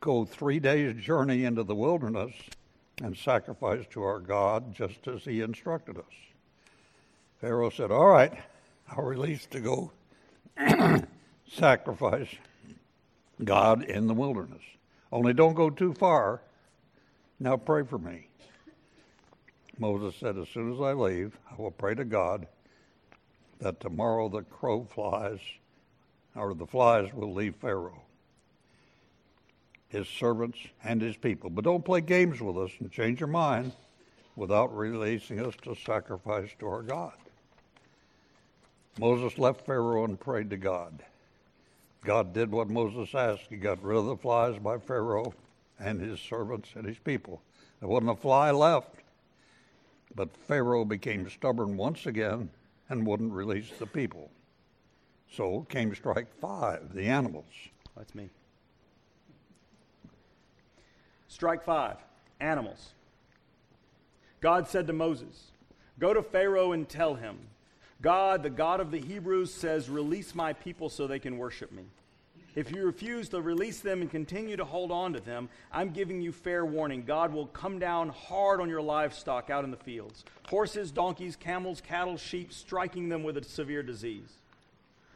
go 0.00 0.24
three 0.24 0.60
days' 0.60 1.02
journey 1.02 1.44
into 1.44 1.62
the 1.62 1.74
wilderness 1.74 2.32
and 3.00 3.16
sacrifice 3.16 3.84
to 3.90 4.02
our 4.02 4.20
God 4.20 4.74
just 4.74 5.06
as 5.08 5.24
he 5.24 5.40
instructed 5.40 5.98
us. 5.98 6.04
Pharaoh 7.42 7.70
said, 7.70 7.90
All 7.90 8.06
right, 8.06 8.32
I'll 8.88 9.02
release 9.02 9.46
to 9.46 9.58
go 9.58 9.90
sacrifice 11.52 12.28
God 13.42 13.82
in 13.82 14.06
the 14.06 14.14
wilderness. 14.14 14.62
Only 15.10 15.34
don't 15.34 15.54
go 15.54 15.68
too 15.68 15.92
far. 15.92 16.40
Now 17.40 17.56
pray 17.56 17.82
for 17.82 17.98
me. 17.98 18.28
Moses 19.76 20.14
said, 20.20 20.38
As 20.38 20.48
soon 20.50 20.72
as 20.72 20.80
I 20.80 20.92
leave, 20.92 21.36
I 21.50 21.60
will 21.60 21.72
pray 21.72 21.96
to 21.96 22.04
God 22.04 22.46
that 23.58 23.80
tomorrow 23.80 24.28
the 24.28 24.42
crow 24.42 24.84
flies, 24.84 25.40
or 26.36 26.54
the 26.54 26.66
flies 26.66 27.12
will 27.12 27.34
leave 27.34 27.56
Pharaoh, 27.56 28.02
his 29.88 30.06
servants, 30.06 30.60
and 30.84 31.02
his 31.02 31.16
people. 31.16 31.50
But 31.50 31.64
don't 31.64 31.84
play 31.84 32.02
games 32.02 32.40
with 32.40 32.56
us 32.56 32.70
and 32.78 32.92
change 32.92 33.18
your 33.18 33.26
mind 33.26 33.72
without 34.36 34.76
releasing 34.76 35.44
us 35.44 35.56
to 35.62 35.74
sacrifice 35.74 36.50
to 36.60 36.68
our 36.68 36.82
God. 36.82 37.14
Moses 38.98 39.38
left 39.38 39.64
Pharaoh 39.64 40.04
and 40.04 40.18
prayed 40.18 40.50
to 40.50 40.56
God. 40.56 41.02
God 42.04 42.32
did 42.32 42.50
what 42.50 42.68
Moses 42.68 43.14
asked. 43.14 43.46
He 43.48 43.56
got 43.56 43.82
rid 43.82 43.96
of 43.96 44.06
the 44.06 44.16
flies 44.16 44.58
by 44.58 44.78
Pharaoh 44.78 45.34
and 45.78 46.00
his 46.00 46.20
servants 46.20 46.70
and 46.74 46.84
his 46.84 46.98
people. 46.98 47.40
There 47.80 47.88
wasn't 47.88 48.10
a 48.10 48.16
fly 48.16 48.50
left. 48.50 48.96
But 50.14 50.36
Pharaoh 50.36 50.84
became 50.84 51.28
stubborn 51.30 51.76
once 51.76 52.06
again 52.06 52.50
and 52.88 53.06
wouldn't 53.06 53.32
release 53.32 53.70
the 53.78 53.86
people. 53.86 54.30
So 55.30 55.62
came 55.70 55.94
strike 55.94 56.28
five, 56.40 56.92
the 56.92 57.06
animals. 57.06 57.46
That's 57.96 58.14
me. 58.14 58.28
Strike 61.28 61.64
five, 61.64 61.96
animals. 62.40 62.92
God 64.42 64.68
said 64.68 64.86
to 64.88 64.92
Moses, 64.92 65.52
Go 65.98 66.12
to 66.12 66.22
Pharaoh 66.22 66.72
and 66.72 66.86
tell 66.86 67.14
him, 67.14 67.38
God, 68.02 68.42
the 68.42 68.50
God 68.50 68.80
of 68.80 68.90
the 68.90 69.00
Hebrews, 69.00 69.54
says, 69.54 69.88
Release 69.88 70.34
my 70.34 70.52
people 70.52 70.88
so 70.88 71.06
they 71.06 71.20
can 71.20 71.38
worship 71.38 71.72
me. 71.72 71.84
If 72.54 72.70
you 72.70 72.84
refuse 72.84 73.30
to 73.30 73.40
release 73.40 73.80
them 73.80 74.02
and 74.02 74.10
continue 74.10 74.56
to 74.56 74.64
hold 74.64 74.90
on 74.90 75.14
to 75.14 75.20
them, 75.20 75.48
I'm 75.72 75.90
giving 75.90 76.20
you 76.20 76.32
fair 76.32 76.66
warning. 76.66 77.04
God 77.04 77.32
will 77.32 77.46
come 77.46 77.78
down 77.78 78.10
hard 78.10 78.60
on 78.60 78.68
your 78.68 78.82
livestock 78.82 79.48
out 79.48 79.64
in 79.64 79.70
the 79.70 79.76
fields 79.76 80.24
horses, 80.48 80.90
donkeys, 80.90 81.36
camels, 81.36 81.80
cattle, 81.80 82.18
sheep, 82.18 82.52
striking 82.52 83.08
them 83.08 83.22
with 83.22 83.38
a 83.38 83.44
severe 83.44 83.82
disease. 83.82 84.34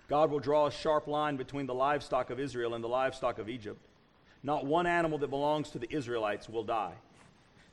God 0.09 0.31
will 0.31 0.39
draw 0.39 0.67
a 0.67 0.71
sharp 0.71 1.09
line 1.09 1.37
between 1.37 1.67
the 1.67 1.75
livestock 1.75 2.31
of 2.31 2.41
Israel 2.41 2.75
and 2.75 2.83
the 2.83 2.89
livestock 2.89 3.39
of 3.39 3.49
Egypt. 3.49 3.81
Not 4.43 4.65
one 4.65 4.87
animal 4.87 5.19
that 5.19 5.29
belongs 5.29 5.71
to 5.71 5.79
the 5.79 5.93
Israelites 5.93 6.49
will 6.49 6.63
die. 6.63 6.95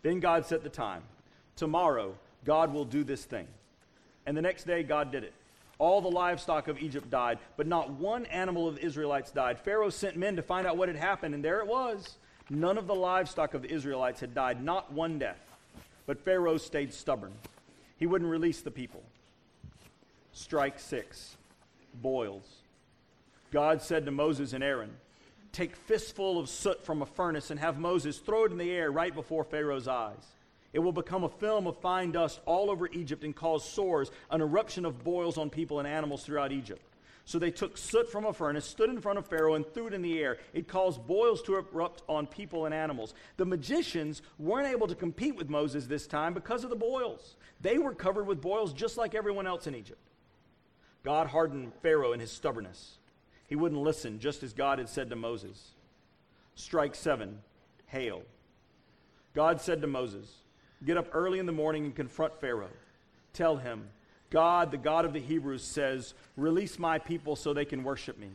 Then 0.02 0.20
God 0.20 0.46
set 0.46 0.64
the 0.64 0.70
time. 0.70 1.04
Tomorrow, 1.56 2.16
God 2.44 2.74
will 2.74 2.86
do 2.86 3.04
this 3.04 3.24
thing. 3.24 3.48
And 4.26 4.36
the 4.36 4.42
next 4.42 4.66
day, 4.66 4.84
God 4.84 5.12
did 5.12 5.24
it. 5.24 5.34
All 5.80 6.02
the 6.02 6.10
livestock 6.10 6.68
of 6.68 6.80
Egypt 6.80 7.10
died, 7.10 7.40
but 7.58 7.68
not 7.68 7.90
one 7.90 8.26
animal 8.28 8.68
of 8.68 8.76
the 8.76 8.86
Israelites 8.86 9.32
died. 9.32 9.60
Pharaoh 9.60 9.90
sent 9.90 10.16
men 10.16 10.36
to 10.36 10.42
find 10.42 10.68
out 10.68 10.78
what 10.78 10.88
had 10.88 10.98
happened, 10.98 11.34
and 11.36 11.44
there 11.44 11.60
it 11.60 11.68
was. 11.68 12.18
None 12.50 12.78
of 12.78 12.88
the 12.88 12.96
livestock 12.96 13.54
of 13.54 13.64
the 13.64 13.72
Israelites 13.72 14.20
had 14.20 14.36
died, 14.36 14.64
not 14.64 14.92
one 14.92 15.20
death. 15.20 15.40
But 16.06 16.20
Pharaoh 16.20 16.58
stayed 16.58 16.94
stubborn. 16.94 17.34
He 17.98 18.06
wouldn't 18.06 18.30
release 18.30 18.62
the 18.62 18.72
people. 18.72 19.02
Strike 20.32 20.80
six 20.80 21.36
boils. 22.02 22.44
God 23.52 23.82
said 23.82 24.06
to 24.06 24.12
Moses 24.12 24.54
and 24.54 24.64
Aaron, 24.64 24.92
Take 25.52 25.76
fistful 25.76 26.40
of 26.40 26.50
soot 26.50 26.84
from 26.84 27.02
a 27.02 27.06
furnace 27.06 27.52
and 27.52 27.60
have 27.60 27.78
Moses 27.78 28.18
throw 28.18 28.46
it 28.46 28.52
in 28.52 28.58
the 28.58 28.72
air 28.72 28.92
right 28.92 29.14
before 29.14 29.44
Pharaoh's 29.44 29.88
eyes. 29.88 30.34
It 30.74 30.80
will 30.80 30.92
become 30.92 31.24
a 31.24 31.30
film 31.30 31.68
of 31.68 31.78
fine 31.78 32.12
dust 32.12 32.42
all 32.46 32.70
over 32.72 32.88
Egypt 32.92 33.24
and 33.24 33.36
cause 33.36 33.64
sores, 33.64 34.12
an 34.32 34.42
eruption 34.42 34.86
of 34.86 35.04
boils 35.04 35.38
on 35.38 35.50
people 35.50 35.80
and 35.80 35.88
animals 35.88 36.26
throughout 36.26 36.52
Egypt. 36.52 36.82
So 37.26 37.40
they 37.40 37.52
took 37.52 37.78
soot 37.78 38.12
from 38.12 38.26
a 38.26 38.34
furnace, 38.34 38.66
stood 38.66 38.90
in 38.90 39.00
front 39.00 39.18
of 39.18 39.28
Pharaoh, 39.28 39.54
and 39.54 39.66
threw 39.66 39.88
it 39.88 39.94
in 39.94 40.02
the 40.02 40.20
air. 40.20 40.40
It 40.54 40.68
caused 40.68 41.08
boils 41.08 41.42
to 41.44 41.56
erupt 41.56 42.02
on 42.10 42.28
people 42.28 42.66
and 42.66 42.74
animals. 42.74 43.14
The 43.38 43.46
magicians 43.46 44.22
weren't 44.38 44.68
able 44.68 44.88
to 44.88 44.96
compete 44.96 45.36
with 45.38 45.50
Moses 45.50 45.86
this 45.86 46.06
time 46.06 46.34
because 46.34 46.66
of 46.66 46.70
the 46.70 46.76
boils. 46.76 47.38
They 47.62 47.78
were 47.78 47.94
covered 47.94 48.28
with 48.28 48.42
boils 48.42 48.74
just 48.74 48.98
like 48.98 49.16
everyone 49.16 49.48
else 49.48 49.68
in 49.68 49.76
Egypt. 49.76 50.02
God 51.04 51.28
hardened 51.28 51.74
Pharaoh 51.82 52.14
in 52.14 52.20
his 52.20 52.32
stubbornness. 52.32 52.98
He 53.48 53.56
wouldn't 53.56 53.82
listen, 53.82 54.20
just 54.20 54.44
as 54.44 54.52
God 54.52 54.80
had 54.80 54.90
said 54.90 55.10
to 55.10 55.16
Moses. 55.16 55.72
Strike 56.56 56.96
seven, 56.96 57.40
hail. 57.86 58.24
God 59.34 59.62
said 59.62 59.82
to 59.82 59.88
Moses, 59.88 60.30
Get 60.86 60.98
up 60.98 61.10
early 61.14 61.40
in 61.40 61.46
the 61.46 61.52
morning 61.52 61.86
and 61.86 61.96
confront 61.96 62.40
Pharaoh. 62.40 62.70
Tell 63.34 63.58
him, 63.58 63.88
God, 64.30 64.72
the 64.72 64.78
God 64.78 65.06
of 65.06 65.14
the 65.14 65.20
Hebrews, 65.20 65.64
says, 65.64 66.14
Release 66.36 66.78
my 66.78 67.00
people 67.00 67.36
so 67.36 67.54
they 67.54 67.66
can 67.66 67.84
worship 67.84 68.18
me. 68.18 68.30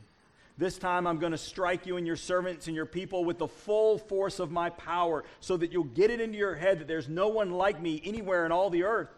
This 0.56 0.76
time 0.76 1.06
I'm 1.06 1.18
going 1.18 1.32
to 1.32 1.38
strike 1.38 1.86
you 1.86 1.98
and 1.98 2.06
your 2.06 2.16
servants 2.16 2.66
and 2.66 2.74
your 2.74 2.86
people 2.86 3.24
with 3.24 3.38
the 3.38 3.46
full 3.46 3.96
force 3.96 4.40
of 4.40 4.50
my 4.50 4.70
power 4.70 5.24
so 5.40 5.56
that 5.56 5.70
you'll 5.70 5.84
get 5.84 6.10
it 6.10 6.20
into 6.20 6.36
your 6.36 6.56
head 6.56 6.80
that 6.80 6.88
there's 6.88 7.08
no 7.08 7.28
one 7.28 7.52
like 7.52 7.80
me 7.80 8.02
anywhere 8.04 8.44
in 8.44 8.50
all 8.50 8.68
the 8.68 8.82
earth. 8.82 9.08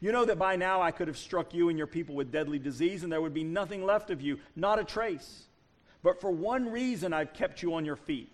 You 0.00 0.10
know 0.10 0.24
that 0.24 0.38
by 0.38 0.56
now 0.56 0.82
I 0.82 0.90
could 0.90 1.06
have 1.06 1.16
struck 1.16 1.54
you 1.54 1.68
and 1.68 1.78
your 1.78 1.86
people 1.86 2.16
with 2.16 2.32
deadly 2.32 2.58
disease 2.58 3.04
and 3.04 3.12
there 3.12 3.20
would 3.20 3.32
be 3.32 3.44
nothing 3.44 3.84
left 3.84 4.10
of 4.10 4.20
you, 4.20 4.40
not 4.56 4.80
a 4.80 4.84
trace. 4.84 5.44
But 6.02 6.20
for 6.20 6.32
one 6.32 6.70
reason 6.70 7.12
I've 7.12 7.32
kept 7.32 7.62
you 7.62 7.74
on 7.74 7.84
your 7.84 7.96
feet 7.96 8.30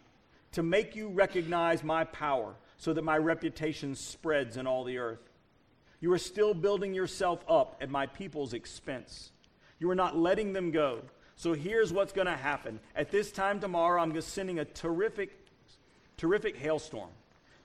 to 0.53 0.63
make 0.63 0.97
you 0.97 1.11
recognize 1.11 1.85
my 1.85 2.05
power 2.05 2.55
so 2.81 2.95
that 2.95 3.05
my 3.05 3.19
reputation 3.19 3.95
spreads 3.95 4.57
in 4.57 4.67
all 4.67 4.85
the 4.85 4.97
earth. 4.97 5.21
You 6.01 6.11
are 6.15 6.19
still 6.19 6.55
building 6.55 6.95
yourself 6.95 7.45
up 7.47 7.77
at 7.83 7.91
my 7.91 8.07
people's 8.07 8.55
expense. 8.55 9.33
You 9.79 9.91
are 9.91 9.95
not 9.95 10.17
letting 10.17 10.55
them 10.55 10.71
go. 10.71 11.03
So 11.37 11.53
here's 11.53 11.93
what's 11.93 12.15
going 12.15 12.27
to 12.27 12.37
happen. 12.37 12.81
At 12.97 13.11
this 13.11 13.31
time 13.31 13.61
tomorrow, 13.61 14.01
I'm 14.01 14.19
sending 14.23 14.61
a 14.61 14.65
terrific, 14.65 15.31
terrific 16.17 16.57
hailstorm. 16.57 17.11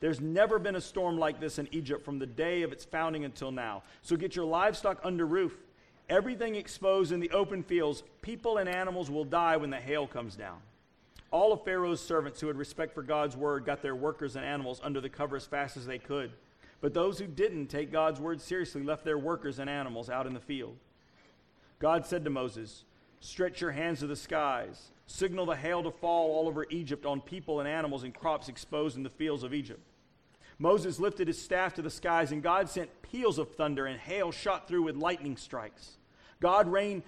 There's 0.01 0.19
never 0.19 0.59
been 0.59 0.75
a 0.75 0.81
storm 0.81 1.17
like 1.17 1.39
this 1.39 1.59
in 1.59 1.69
Egypt 1.71 2.03
from 2.03 2.19
the 2.19 2.25
day 2.25 2.63
of 2.63 2.73
its 2.73 2.83
founding 2.83 3.23
until 3.23 3.53
now. 3.53 3.83
So 4.01 4.17
get 4.17 4.35
your 4.35 4.45
livestock 4.45 4.99
under 5.01 5.25
roof. 5.25 5.55
Everything 6.09 6.55
exposed 6.55 7.13
in 7.13 7.21
the 7.21 7.31
open 7.31 7.63
fields, 7.63 8.03
people 8.21 8.57
and 8.57 8.67
animals 8.67 9.09
will 9.09 9.23
die 9.23 9.55
when 9.55 9.69
the 9.69 9.77
hail 9.77 10.07
comes 10.07 10.35
down. 10.35 10.57
All 11.35 11.51
of 11.51 11.65
Pharaoh's 11.65 11.99
servants 11.99 12.39
who 12.39 12.47
had 12.47 12.55
respect 12.55 12.93
for 12.93 13.03
God's 13.03 13.35
word 13.35 13.65
got 13.65 13.81
their 13.81 13.93
workers 13.93 14.37
and 14.37 14.45
animals 14.45 14.79
under 14.81 15.01
the 15.01 15.09
cover 15.09 15.35
as 15.35 15.45
fast 15.45 15.75
as 15.75 15.85
they 15.85 15.97
could. 15.97 16.31
But 16.79 16.93
those 16.93 17.19
who 17.19 17.27
didn't 17.27 17.67
take 17.67 17.91
God's 17.91 18.21
word 18.21 18.39
seriously 18.39 18.83
left 18.83 19.03
their 19.03 19.17
workers 19.17 19.59
and 19.59 19.69
animals 19.69 20.09
out 20.09 20.27
in 20.27 20.33
the 20.33 20.39
field. 20.39 20.77
God 21.77 22.05
said 22.05 22.23
to 22.23 22.29
Moses, 22.29 22.85
Stretch 23.19 23.59
your 23.59 23.71
hands 23.71 23.99
to 23.99 24.07
the 24.07 24.15
skies, 24.15 24.91
signal 25.07 25.45
the 25.45 25.57
hail 25.57 25.83
to 25.83 25.91
fall 25.91 26.31
all 26.31 26.47
over 26.47 26.67
Egypt 26.69 27.05
on 27.05 27.19
people 27.19 27.59
and 27.59 27.67
animals 27.67 28.03
and 28.03 28.15
crops 28.15 28.47
exposed 28.47 28.95
in 28.95 29.03
the 29.03 29.09
fields 29.09 29.43
of 29.43 29.53
Egypt. 29.53 29.81
Moses 30.57 31.01
lifted 31.01 31.27
his 31.27 31.41
staff 31.41 31.73
to 31.73 31.81
the 31.81 31.89
skies, 31.89 32.31
and 32.31 32.41
God 32.41 32.69
sent 32.69 33.01
peals 33.01 33.39
of 33.39 33.53
thunder, 33.55 33.87
and 33.87 33.99
hail 33.99 34.31
shot 34.31 34.69
through 34.69 34.83
with 34.83 34.95
lightning 34.95 35.35
strikes. 35.35 35.97
God 36.39 36.71
rained 36.71 37.03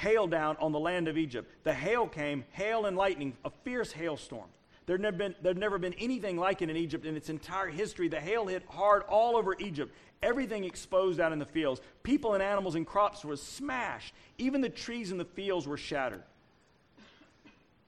hail 0.00 0.26
down 0.26 0.56
on 0.58 0.72
the 0.72 0.78
land 0.78 1.08
of 1.08 1.18
Egypt. 1.18 1.50
The 1.62 1.74
hail 1.74 2.06
came, 2.06 2.44
hail 2.52 2.86
and 2.86 2.96
lightning, 2.96 3.36
a 3.44 3.50
fierce 3.64 3.92
hailstorm. 3.92 4.48
There'd 4.86 5.00
never, 5.00 5.16
been, 5.16 5.34
there'd 5.42 5.58
never 5.58 5.78
been 5.78 5.94
anything 5.94 6.36
like 6.36 6.62
it 6.62 6.70
in 6.70 6.76
Egypt 6.76 7.04
in 7.04 7.16
its 7.16 7.28
entire 7.28 7.68
history. 7.68 8.08
The 8.08 8.18
hail 8.18 8.46
hit 8.46 8.64
hard 8.68 9.02
all 9.04 9.36
over 9.36 9.54
Egypt. 9.58 9.94
Everything 10.22 10.64
exposed 10.64 11.20
out 11.20 11.32
in 11.32 11.38
the 11.38 11.46
fields. 11.46 11.80
People 12.02 12.34
and 12.34 12.42
animals 12.42 12.74
and 12.74 12.86
crops 12.86 13.24
were 13.24 13.36
smashed. 13.36 14.14
Even 14.38 14.60
the 14.60 14.68
trees 14.68 15.12
in 15.12 15.18
the 15.18 15.24
fields 15.24 15.68
were 15.68 15.76
shattered. 15.76 16.22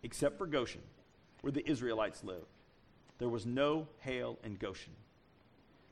Except 0.02 0.38
for 0.38 0.46
Goshen, 0.46 0.82
where 1.40 1.52
the 1.52 1.68
Israelites 1.68 2.22
lived. 2.22 2.46
There 3.18 3.28
was 3.28 3.46
no 3.46 3.88
hail 4.00 4.38
in 4.44 4.54
Goshen. 4.56 4.92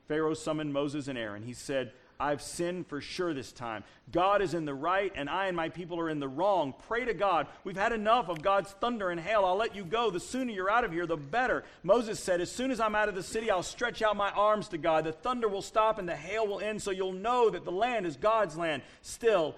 Pharaoh 0.06 0.34
summoned 0.34 0.72
Moses 0.72 1.08
and 1.08 1.18
Aaron. 1.18 1.42
He 1.42 1.52
said, 1.54 1.92
I've 2.20 2.42
sinned 2.42 2.86
for 2.86 3.00
sure 3.00 3.32
this 3.32 3.50
time. 3.50 3.82
God 4.12 4.42
is 4.42 4.52
in 4.52 4.66
the 4.66 4.74
right, 4.74 5.10
and 5.16 5.28
I 5.30 5.46
and 5.46 5.56
my 5.56 5.70
people 5.70 5.98
are 5.98 6.10
in 6.10 6.20
the 6.20 6.28
wrong. 6.28 6.74
Pray 6.86 7.06
to 7.06 7.14
God. 7.14 7.46
We've 7.64 7.76
had 7.76 7.92
enough 7.92 8.28
of 8.28 8.42
God's 8.42 8.70
thunder 8.72 9.08
and 9.08 9.18
hail. 9.18 9.44
I'll 9.46 9.56
let 9.56 9.74
you 9.74 9.84
go. 9.84 10.10
The 10.10 10.20
sooner 10.20 10.52
you're 10.52 10.70
out 10.70 10.84
of 10.84 10.92
here, 10.92 11.06
the 11.06 11.16
better. 11.16 11.64
Moses 11.82 12.20
said, 12.20 12.42
As 12.42 12.52
soon 12.52 12.70
as 12.70 12.78
I'm 12.78 12.94
out 12.94 13.08
of 13.08 13.14
the 13.14 13.22
city, 13.22 13.50
I'll 13.50 13.62
stretch 13.62 14.02
out 14.02 14.16
my 14.16 14.30
arms 14.32 14.68
to 14.68 14.78
God. 14.78 15.04
The 15.04 15.12
thunder 15.12 15.48
will 15.48 15.62
stop 15.62 15.98
and 15.98 16.06
the 16.06 16.14
hail 16.14 16.46
will 16.46 16.60
end, 16.60 16.82
so 16.82 16.90
you'll 16.90 17.12
know 17.12 17.48
that 17.48 17.64
the 17.64 17.72
land 17.72 18.04
is 18.04 18.16
God's 18.16 18.56
land. 18.56 18.82
Still, 19.00 19.54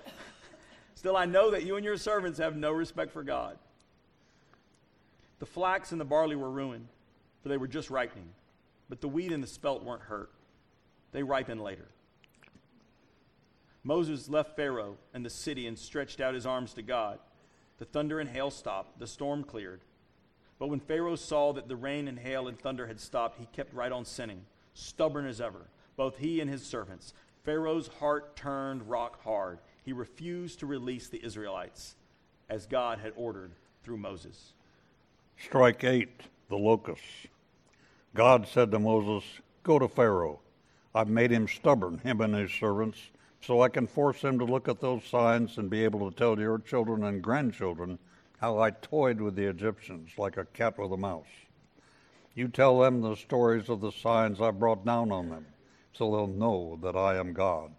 still, 0.95 1.17
I 1.17 1.25
know 1.25 1.51
that 1.51 1.65
you 1.65 1.75
and 1.75 1.85
your 1.85 1.97
servants 1.97 2.39
have 2.39 2.55
no 2.57 2.71
respect 2.71 3.11
for 3.13 3.25
God. 3.25 3.59
The 5.41 5.47
flax 5.47 5.91
and 5.91 6.01
the 6.01 6.05
barley 6.05 6.37
were 6.37 6.51
ruined, 6.51 6.87
for 7.43 7.49
they 7.49 7.57
were 7.57 7.67
just 7.67 7.91
ripening. 7.91 8.29
But 8.89 9.01
the 9.01 9.09
wheat 9.09 9.33
and 9.33 9.43
the 9.43 9.49
spelt 9.49 9.83
weren't 9.83 10.03
hurt, 10.03 10.31
they 11.11 11.25
ripened 11.25 11.61
later. 11.61 11.89
Moses 13.85 14.29
left 14.29 14.55
Pharaoh 14.55 14.97
and 15.13 15.25
the 15.25 15.31
city 15.31 15.67
and 15.67 15.79
stretched 15.79 16.21
out 16.21 16.35
his 16.35 16.47
arms 16.47 16.73
to 16.75 16.83
God. 16.83 17.19
The 17.79 17.85
thunder 17.85 18.21
and 18.21 18.31
hail 18.31 18.51
stopped, 18.51 18.99
the 18.99 19.07
storm 19.07 19.43
cleared. 19.43 19.81
But 20.59 20.69
when 20.69 20.79
Pharaoh 20.79 21.17
saw 21.17 21.53
that 21.55 21.67
the 21.67 21.77
rain 21.77 22.07
and 22.07 22.19
hail 22.19 22.47
and 22.47 22.57
thunder 22.57 22.87
had 22.87 23.01
stopped, 23.01 23.41
he 23.41 23.47
kept 23.47 23.75
right 23.75 23.91
on 23.91 24.05
sinning, 24.05 24.45
stubborn 24.75 25.27
as 25.27 25.41
ever, 25.41 25.67
both 25.97 26.19
he 26.19 26.41
and 26.41 26.49
his 26.49 26.63
servants. 26.63 27.13
Pharaoh's 27.45 27.89
heart 27.89 28.37
turned 28.37 28.89
rock 28.89 29.21
hard. 29.25 29.59
He 29.85 29.93
refused 29.93 30.61
to 30.61 30.67
release 30.67 31.09
the 31.09 31.25
Israelites, 31.25 31.97
as 32.49 32.67
God 32.67 33.01
had 33.01 33.13
ordered 33.17 33.51
through 33.83 33.97
Moses. 33.97 34.53
Strike 35.37 35.83
eight, 35.83 36.21
the 36.49 36.57
locusts. 36.57 37.27
God 38.15 38.47
said 38.47 38.71
to 38.71 38.79
Moses, 38.79 39.25
Go 39.65 39.81
to 39.81 39.89
Pharaoh. 39.89 40.39
I've 40.95 41.09
made 41.09 41.33
him 41.33 41.49
stubborn, 41.49 41.99
him 41.99 42.21
and 42.21 42.35
his 42.35 42.53
servants 42.53 42.99
so 43.43 43.61
I 43.61 43.69
can 43.69 43.87
force 43.87 44.21
them 44.21 44.39
to 44.39 44.45
look 44.45 44.69
at 44.69 44.81
those 44.81 45.05
signs 45.05 45.59
and 45.59 45.69
be 45.69 45.85
able 45.85 46.09
to 46.09 46.17
tell 46.17 46.39
your 46.39 46.59
children 46.59 47.05
and 47.05 47.21
grandchildren 47.23 47.99
how 48.41 48.59
I 48.59 48.71
toyed 48.71 49.21
with 49.21 49.35
the 49.35 49.49
Egyptians 49.49 50.13
like 50.17 50.37
a 50.37 50.45
cat 50.45 50.79
with 50.79 50.93
a 50.93 50.97
mouse. 50.97 51.27
You 52.35 52.49
tell 52.49 52.79
them 52.81 53.01
the 53.01 53.17
stories 53.17 53.69
of 53.69 53.81
the 53.81 53.93
signs 53.93 54.41
I 54.41 54.53
brought 54.53 54.87
down 54.87 55.11
on 55.11 55.29
them, 55.29 55.47
so 55.93 56.11
they'll 56.11 56.27
know 56.29 56.79
that 56.83 56.97
I 56.97 57.17
am 57.17 57.33
God. 57.33 57.73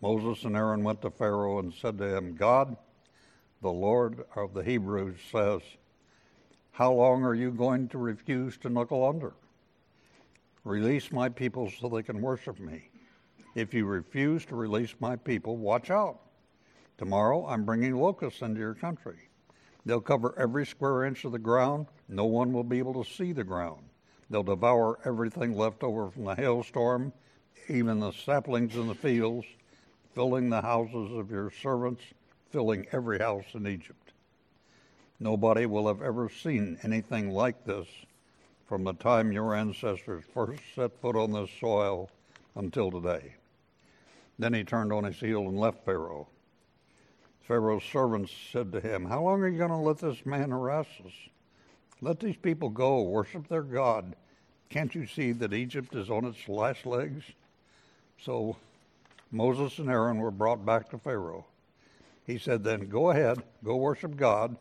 Moses 0.00 0.44
and 0.44 0.54
Aaron 0.54 0.84
went 0.84 1.02
to 1.02 1.10
Pharaoh 1.10 1.58
and 1.58 1.72
said 1.74 1.98
to 1.98 2.16
him, 2.16 2.36
God, 2.36 2.76
the 3.62 3.72
Lord 3.72 4.24
of 4.36 4.54
the 4.54 4.62
Hebrews, 4.62 5.18
says, 5.32 5.62
How 6.72 6.92
long 6.92 7.24
are 7.24 7.34
you 7.34 7.50
going 7.50 7.88
to 7.88 7.98
refuse 7.98 8.56
to 8.58 8.68
knuckle 8.68 9.04
under? 9.04 9.32
Release 10.62 11.10
my 11.10 11.28
people 11.28 11.70
so 11.70 11.88
they 11.88 12.02
can 12.02 12.20
worship 12.20 12.60
me. 12.60 12.87
If 13.58 13.74
you 13.74 13.86
refuse 13.86 14.44
to 14.46 14.54
release 14.54 14.94
my 15.00 15.16
people, 15.16 15.56
watch 15.56 15.90
out. 15.90 16.20
Tomorrow 16.96 17.44
I'm 17.48 17.64
bringing 17.64 17.96
locusts 17.96 18.40
into 18.40 18.60
your 18.60 18.74
country. 18.74 19.18
They'll 19.84 20.00
cover 20.00 20.32
every 20.38 20.64
square 20.64 21.02
inch 21.02 21.24
of 21.24 21.32
the 21.32 21.40
ground. 21.40 21.88
No 22.08 22.24
one 22.24 22.52
will 22.52 22.62
be 22.62 22.78
able 22.78 23.02
to 23.02 23.10
see 23.10 23.32
the 23.32 23.42
ground. 23.42 23.82
They'll 24.30 24.44
devour 24.44 25.00
everything 25.04 25.56
left 25.56 25.82
over 25.82 26.08
from 26.08 26.22
the 26.22 26.36
hailstorm, 26.36 27.12
even 27.66 27.98
the 27.98 28.12
saplings 28.12 28.76
in 28.76 28.86
the 28.86 28.94
fields, 28.94 29.48
filling 30.14 30.50
the 30.50 30.62
houses 30.62 31.10
of 31.10 31.32
your 31.32 31.50
servants, 31.50 32.04
filling 32.50 32.86
every 32.92 33.18
house 33.18 33.54
in 33.54 33.66
Egypt. 33.66 34.12
Nobody 35.18 35.66
will 35.66 35.88
have 35.88 36.00
ever 36.00 36.28
seen 36.28 36.78
anything 36.84 37.30
like 37.30 37.64
this 37.64 37.88
from 38.68 38.84
the 38.84 38.92
time 38.92 39.32
your 39.32 39.52
ancestors 39.52 40.22
first 40.32 40.62
set 40.76 40.96
foot 41.00 41.16
on 41.16 41.32
this 41.32 41.50
soil 41.58 42.08
until 42.54 42.92
today. 42.92 43.34
Then 44.38 44.54
he 44.54 44.64
turned 44.64 44.92
on 44.92 45.04
his 45.04 45.18
heel 45.18 45.48
and 45.48 45.58
left 45.58 45.84
Pharaoh. 45.84 46.28
Pharaoh's 47.40 47.84
servants 47.84 48.32
said 48.52 48.72
to 48.72 48.80
him, 48.80 49.06
How 49.06 49.22
long 49.22 49.40
are 49.42 49.48
you 49.48 49.58
going 49.58 49.70
to 49.70 49.76
let 49.76 49.98
this 49.98 50.24
man 50.26 50.50
harass 50.50 50.86
us? 51.04 51.12
Let 52.00 52.20
these 52.20 52.36
people 52.36 52.68
go, 52.68 53.02
worship 53.02 53.48
their 53.48 53.62
God. 53.62 54.14
Can't 54.68 54.94
you 54.94 55.06
see 55.06 55.32
that 55.32 55.54
Egypt 55.54 55.94
is 55.94 56.10
on 56.10 56.26
its 56.26 56.46
last 56.48 56.86
legs? 56.86 57.24
So 58.22 58.56
Moses 59.32 59.78
and 59.78 59.88
Aaron 59.88 60.18
were 60.18 60.30
brought 60.30 60.64
back 60.64 60.90
to 60.90 60.98
Pharaoh. 60.98 61.46
He 62.26 62.38
said, 62.38 62.62
Then 62.62 62.88
go 62.88 63.10
ahead, 63.10 63.42
go 63.64 63.76
worship 63.76 64.16
God, 64.16 64.56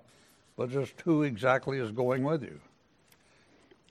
but 0.56 0.72
just 0.72 1.02
who 1.02 1.24
exactly 1.24 1.80
is 1.80 1.92
going 1.92 2.24
with 2.24 2.42
you? 2.42 2.60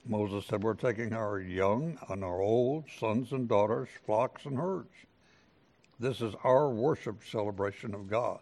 Moses 0.06 0.46
said, 0.46 0.62
We're 0.62 0.74
taking 0.74 1.12
our 1.12 1.38
young 1.38 1.98
and 2.08 2.24
our 2.24 2.40
old, 2.40 2.84
sons 2.98 3.32
and 3.32 3.46
daughters, 3.46 3.88
flocks 4.06 4.46
and 4.46 4.56
herds. 4.56 4.88
This 5.98 6.20
is 6.20 6.34
our 6.44 6.68
worship 6.68 7.22
celebration 7.24 7.94
of 7.94 8.08
God. 8.08 8.40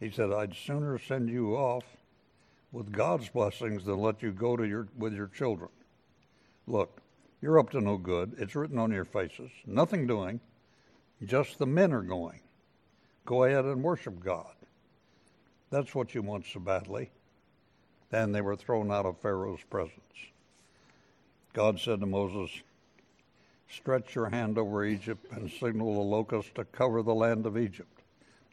He 0.00 0.10
said, 0.10 0.32
I'd 0.32 0.54
sooner 0.54 0.98
send 0.98 1.28
you 1.28 1.54
off 1.54 1.84
with 2.72 2.90
God's 2.90 3.28
blessings 3.28 3.84
than 3.84 3.98
let 3.98 4.22
you 4.22 4.32
go 4.32 4.56
to 4.56 4.66
your, 4.66 4.88
with 4.96 5.12
your 5.14 5.28
children. 5.28 5.68
Look, 6.66 7.00
you're 7.40 7.58
up 7.58 7.70
to 7.70 7.80
no 7.80 7.98
good. 7.98 8.34
It's 8.38 8.54
written 8.54 8.78
on 8.78 8.90
your 8.90 9.04
faces. 9.04 9.50
Nothing 9.66 10.06
doing. 10.06 10.40
Just 11.24 11.58
the 11.58 11.66
men 11.66 11.92
are 11.92 12.02
going. 12.02 12.40
Go 13.26 13.44
ahead 13.44 13.64
and 13.64 13.82
worship 13.82 14.24
God. 14.24 14.54
That's 15.70 15.94
what 15.94 16.14
you 16.14 16.22
want 16.22 16.46
so 16.46 16.60
badly. 16.60 17.10
Then 18.10 18.32
they 18.32 18.40
were 18.40 18.56
thrown 18.56 18.90
out 18.90 19.06
of 19.06 19.18
Pharaoh's 19.20 19.62
presence. 19.70 19.98
God 21.52 21.78
said 21.78 22.00
to 22.00 22.06
Moses, 22.06 22.50
Stretch 23.74 24.14
your 24.14 24.28
hand 24.28 24.58
over 24.58 24.84
Egypt 24.84 25.26
and 25.32 25.50
signal 25.50 25.94
the 25.94 26.00
locusts 26.00 26.52
to 26.54 26.64
cover 26.64 27.02
the 27.02 27.14
land 27.14 27.46
of 27.46 27.56
Egypt 27.56 28.02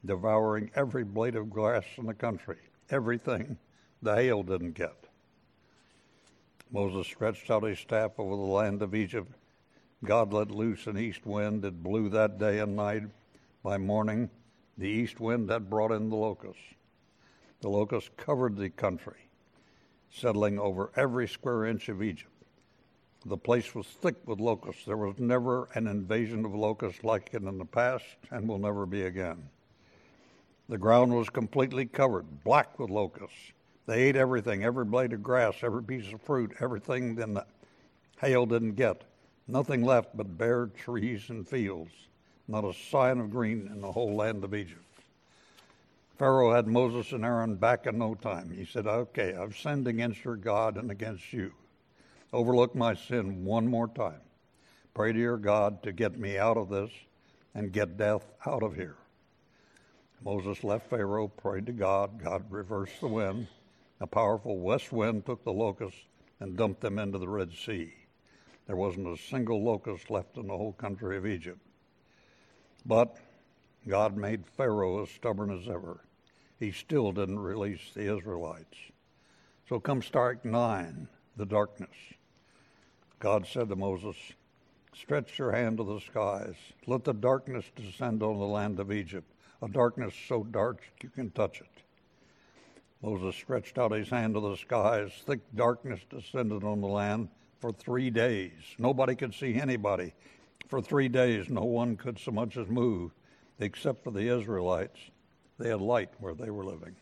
devouring 0.06 0.72
every 0.76 1.04
blade 1.04 1.36
of 1.36 1.50
grass 1.50 1.84
in 1.98 2.06
the 2.06 2.14
country, 2.14 2.58
everything 2.90 3.58
the 4.02 4.16
hail 4.16 4.44
didn't 4.44 4.74
get. 4.74 4.96
Moses 6.72 7.08
stretched 7.08 7.50
out 7.50 7.64
his 7.64 7.80
staff 7.80 8.12
over 8.18 8.36
the 8.36 8.42
land 8.42 8.82
of 8.82 8.96
Egypt. 8.96 9.32
God 10.04 10.32
let 10.32 10.52
loose 10.52 10.88
an 10.88 10.98
east 10.98 11.26
wind 11.26 11.64
that 11.64 11.84
blew 11.84 12.10
that 12.10 12.38
day 12.38 12.60
and 12.60 12.76
night. 12.76 13.04
By 13.64 13.78
morning, 13.78 14.30
the 14.78 14.88
east 14.88 15.20
wind 15.20 15.50
had 15.50 15.70
brought 15.70 15.92
in 15.92 16.10
the 16.10 16.16
locusts. 16.16 16.62
The 17.62 17.70
locusts 17.70 18.10
covered 18.16 18.56
the 18.56 18.70
country, 18.70 19.28
settling 20.10 20.58
over 20.60 20.92
every 20.96 21.28
square 21.28 21.66
inch 21.66 21.90
of 21.90 22.02
Egypt. 22.02 22.32
The 23.26 23.38
place 23.38 23.76
was 23.76 23.86
thick 23.86 24.16
with 24.26 24.40
locusts. 24.40 24.86
There 24.86 24.96
was 24.96 25.20
never 25.20 25.68
an 25.74 25.88
invasion 25.88 26.46
of 26.46 26.56
locusts 26.56 27.04
like 27.04 27.30
it 27.34 27.44
in 27.44 27.58
the 27.58 27.66
past 27.66 28.06
and 28.32 28.48
will 28.48 28.60
never 28.60 28.86
be 28.86 29.04
again. 29.04 29.50
The 30.70 30.78
ground 30.78 31.14
was 31.14 31.30
completely 31.30 31.86
covered, 31.86 32.44
black 32.44 32.80
with 32.80 32.90
locusts. 32.90 33.52
They 33.88 34.04
ate 34.04 34.16
everything, 34.16 34.64
every 34.64 34.86
blade 34.86 35.14
of 35.14 35.24
grass, 35.24 35.56
every 35.64 35.84
piece 35.84 36.14
of 36.14 36.22
fruit, 36.22 36.56
everything 36.60 37.16
that 37.16 37.34
the 37.34 37.46
hail 38.22 38.46
didn't 38.46 38.76
get. 38.76 39.04
Nothing 39.48 39.84
left 39.84 40.16
but 40.16 40.38
bare 40.38 40.68
trees 40.68 41.30
and 41.30 41.48
fields. 41.48 41.92
Not 42.48 42.64
a 42.64 42.74
sign 42.74 43.20
of 43.20 43.32
green 43.32 43.68
in 43.74 43.82
the 43.82 43.92
whole 43.92 44.16
land 44.16 44.44
of 44.44 44.54
Egypt. 44.54 44.84
Pharaoh 46.18 46.54
had 46.54 46.68
Moses 46.68 47.12
and 47.14 47.26
Aaron 47.26 47.56
back 47.56 47.88
in 47.88 47.98
no 47.98 48.14
time. 48.14 48.52
He 48.52 48.66
said, 48.66 48.86
Okay, 48.86 49.34
I've 49.34 49.58
sinned 49.58 49.88
against 49.88 50.24
your 50.24 50.36
God 50.36 50.78
and 50.78 50.92
against 50.92 51.34
you. 51.34 51.54
Overlook 52.32 52.76
my 52.76 52.94
sin 52.94 53.44
one 53.44 53.68
more 53.68 53.88
time. 53.88 54.22
Pray 54.94 55.14
to 55.14 55.20
your 55.20 55.38
God 55.38 55.82
to 55.84 55.92
get 55.92 56.20
me 56.20 56.38
out 56.38 56.58
of 56.58 56.70
this 56.70 56.92
and 57.56 57.72
get 57.72 57.98
death 57.98 58.26
out 58.46 58.62
of 58.62 58.76
here. 58.76 58.98
Moses 60.24 60.64
left 60.64 60.90
Pharaoh, 60.90 61.28
prayed 61.28 61.66
to 61.68 61.72
God. 61.72 62.22
God 62.22 62.44
reversed 62.50 63.00
the 63.00 63.08
wind. 63.08 63.48
A 64.02 64.08
powerful 64.08 64.60
west 64.60 64.92
wind 64.92 65.26
took 65.26 65.44
the 65.44 65.54
locusts 65.54 66.00
and 66.40 66.56
dumped 66.56 66.82
them 66.82 67.00
into 67.00 67.18
the 67.18 67.28
Red 67.28 67.52
Sea. 67.54 67.94
There 68.68 68.76
wasn't 68.76 69.08
a 69.08 69.22
single 69.22 69.64
locust 69.64 70.12
left 70.12 70.38
in 70.38 70.48
the 70.48 70.58
whole 70.58 70.74
country 70.74 71.18
of 71.18 71.26
Egypt. 71.26 71.60
But 72.86 73.18
God 73.88 74.16
made 74.16 74.46
Pharaoh 74.46 75.02
as 75.02 75.10
stubborn 75.10 75.52
as 75.52 75.68
ever. 75.68 76.02
He 76.60 76.72
still 76.72 77.12
didn't 77.12 77.40
release 77.40 77.92
the 77.94 78.16
Israelites. 78.16 78.78
So 79.68 79.80
come 79.80 80.02
strike 80.02 80.46
nine, 80.46 81.08
the 81.36 81.46
darkness. 81.46 81.90
God 83.20 83.46
said 83.46 83.70
to 83.70 83.76
Moses, 83.76 84.16
Stretch 84.94 85.38
your 85.38 85.52
hand 85.52 85.78
to 85.78 85.84
the 85.84 86.00
skies. 86.00 86.56
Let 86.88 87.04
the 87.04 87.14
darkness 87.14 87.66
descend 87.76 88.24
on 88.24 88.40
the 88.40 88.46
land 88.46 88.80
of 88.80 88.92
Egypt 88.92 89.32
a 89.62 89.68
darkness 89.68 90.14
so 90.28 90.44
dark 90.44 90.82
you 91.04 91.10
can 91.10 91.30
touch 91.32 91.62
it. 91.62 91.84
Moses 93.02 93.36
stretched 93.36 93.78
out 93.78 93.92
his 93.92 94.10
hand 94.10 94.34
to 94.34 94.40
the 94.40 94.56
skies. 94.56 95.12
Thick 95.26 95.40
darkness 95.56 96.00
descended 96.10 96.64
on 96.64 96.82
the 96.82 96.88
land 96.88 97.30
for 97.60 97.72
three 97.72 98.10
days. 98.10 98.52
Nobody 98.78 99.16
could 99.16 99.34
see 99.34 99.56
anybody. 99.56 100.14
For 100.68 100.82
three 100.82 101.08
days, 101.08 101.50
no 101.50 101.64
one 101.64 101.98
could 101.98 102.20
so 102.20 102.32
much 102.32 102.58
as 102.58 102.68
move, 102.68 103.12
except 103.60 104.04
for 104.04 104.12
the 104.12 104.28
Israelites. 104.28 105.00
They 105.58 105.70
had 105.70 105.82
light 105.82 106.10
where 106.20 106.34
they 106.34 106.50
were 106.50 106.66
living. 106.66 106.96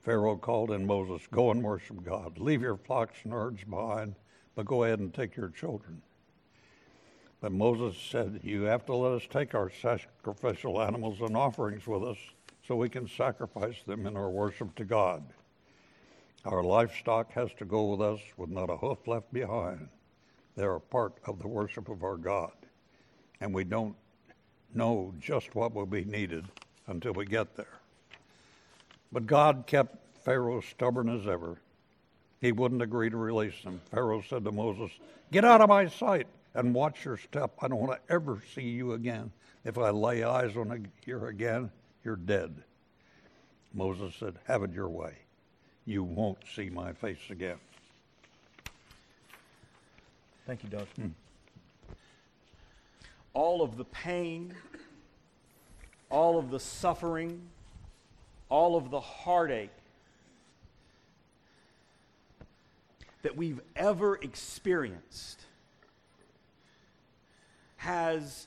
Pharaoh 0.00 0.36
called 0.36 0.70
in 0.70 0.86
Moses, 0.86 1.26
Go 1.30 1.50
and 1.50 1.62
worship 1.62 2.02
God. 2.04 2.38
Leave 2.38 2.62
your 2.62 2.76
flocks 2.76 3.18
and 3.24 3.32
herds 3.32 3.62
behind, 3.64 4.14
but 4.58 4.66
go 4.66 4.82
ahead 4.82 4.98
and 4.98 5.14
take 5.14 5.36
your 5.36 5.50
children. 5.50 6.02
But 7.40 7.52
Moses 7.52 7.96
said, 8.10 8.40
You 8.42 8.62
have 8.62 8.84
to 8.86 8.94
let 8.96 9.12
us 9.12 9.22
take 9.30 9.54
our 9.54 9.70
sacrificial 9.70 10.82
animals 10.82 11.20
and 11.20 11.36
offerings 11.36 11.86
with 11.86 12.02
us 12.02 12.16
so 12.66 12.74
we 12.74 12.88
can 12.88 13.06
sacrifice 13.06 13.76
them 13.86 14.04
in 14.04 14.16
our 14.16 14.28
worship 14.28 14.74
to 14.74 14.84
God. 14.84 15.22
Our 16.44 16.64
livestock 16.64 17.30
has 17.34 17.50
to 17.58 17.64
go 17.64 17.84
with 17.84 18.00
us 18.00 18.18
with 18.36 18.50
not 18.50 18.68
a 18.68 18.76
hoof 18.76 19.06
left 19.06 19.32
behind. 19.32 19.90
They 20.56 20.64
are 20.64 20.74
a 20.74 20.80
part 20.80 21.12
of 21.24 21.38
the 21.38 21.46
worship 21.46 21.88
of 21.88 22.02
our 22.02 22.16
God. 22.16 22.50
And 23.40 23.54
we 23.54 23.62
don't 23.62 23.94
know 24.74 25.14
just 25.20 25.54
what 25.54 25.72
will 25.72 25.86
be 25.86 26.04
needed 26.04 26.46
until 26.88 27.12
we 27.12 27.26
get 27.26 27.54
there. 27.54 27.78
But 29.12 29.26
God 29.26 29.68
kept 29.68 30.24
Pharaoh 30.24 30.62
stubborn 30.62 31.08
as 31.08 31.28
ever. 31.28 31.58
He 32.40 32.52
wouldn't 32.52 32.82
agree 32.82 33.10
to 33.10 33.16
release 33.16 33.60
them. 33.64 33.80
Pharaoh 33.90 34.22
said 34.22 34.44
to 34.44 34.52
Moses, 34.52 34.90
Get 35.32 35.44
out 35.44 35.60
of 35.60 35.68
my 35.68 35.88
sight 35.88 36.26
and 36.54 36.74
watch 36.74 37.04
your 37.04 37.16
step. 37.16 37.52
I 37.60 37.68
don't 37.68 37.80
want 37.80 37.92
to 37.92 38.12
ever 38.12 38.42
see 38.54 38.62
you 38.62 38.92
again. 38.92 39.32
If 39.64 39.76
I 39.76 39.90
lay 39.90 40.22
eyes 40.22 40.56
on 40.56 40.86
you 41.04 41.24
again, 41.24 41.70
you're 42.04 42.16
dead. 42.16 42.54
Moses 43.74 44.14
said, 44.18 44.36
Have 44.46 44.62
it 44.62 44.72
your 44.72 44.88
way. 44.88 45.14
You 45.84 46.04
won't 46.04 46.38
see 46.54 46.70
my 46.70 46.92
face 46.92 47.18
again. 47.30 47.58
Thank 50.46 50.62
you, 50.62 50.70
Doug. 50.70 50.86
Hmm. 50.96 51.08
All 53.34 53.62
of 53.62 53.76
the 53.76 53.84
pain, 53.84 54.54
all 56.10 56.38
of 56.38 56.50
the 56.50 56.60
suffering, 56.60 57.40
all 58.48 58.76
of 58.76 58.90
the 58.90 59.00
heartache 59.00 59.70
that 63.22 63.36
we've 63.36 63.60
ever 63.76 64.16
experienced 64.16 65.40
has 67.76 68.46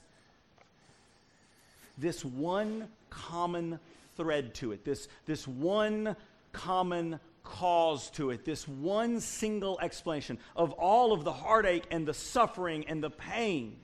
this 1.98 2.24
one 2.24 2.88
common 3.10 3.80
thread 4.16 4.54
to 4.56 4.72
it, 4.72 4.84
this, 4.86 5.08
this 5.26 5.48
one 5.48 6.16
common 6.52 7.20
cause 7.44 8.10
to 8.12 8.30
it, 8.30 8.46
this 8.46 8.68
one 8.68 9.20
single 9.20 9.80
explanation 9.82 10.38
of 10.56 10.72
all 10.74 11.14
of 11.14 11.24
the 11.24 11.34
heartache 11.34 11.86
and 11.92 12.08
the 12.08 12.14
suffering 12.14 12.86
and 12.88 13.04
the 13.04 13.10
pain. 13.10 13.78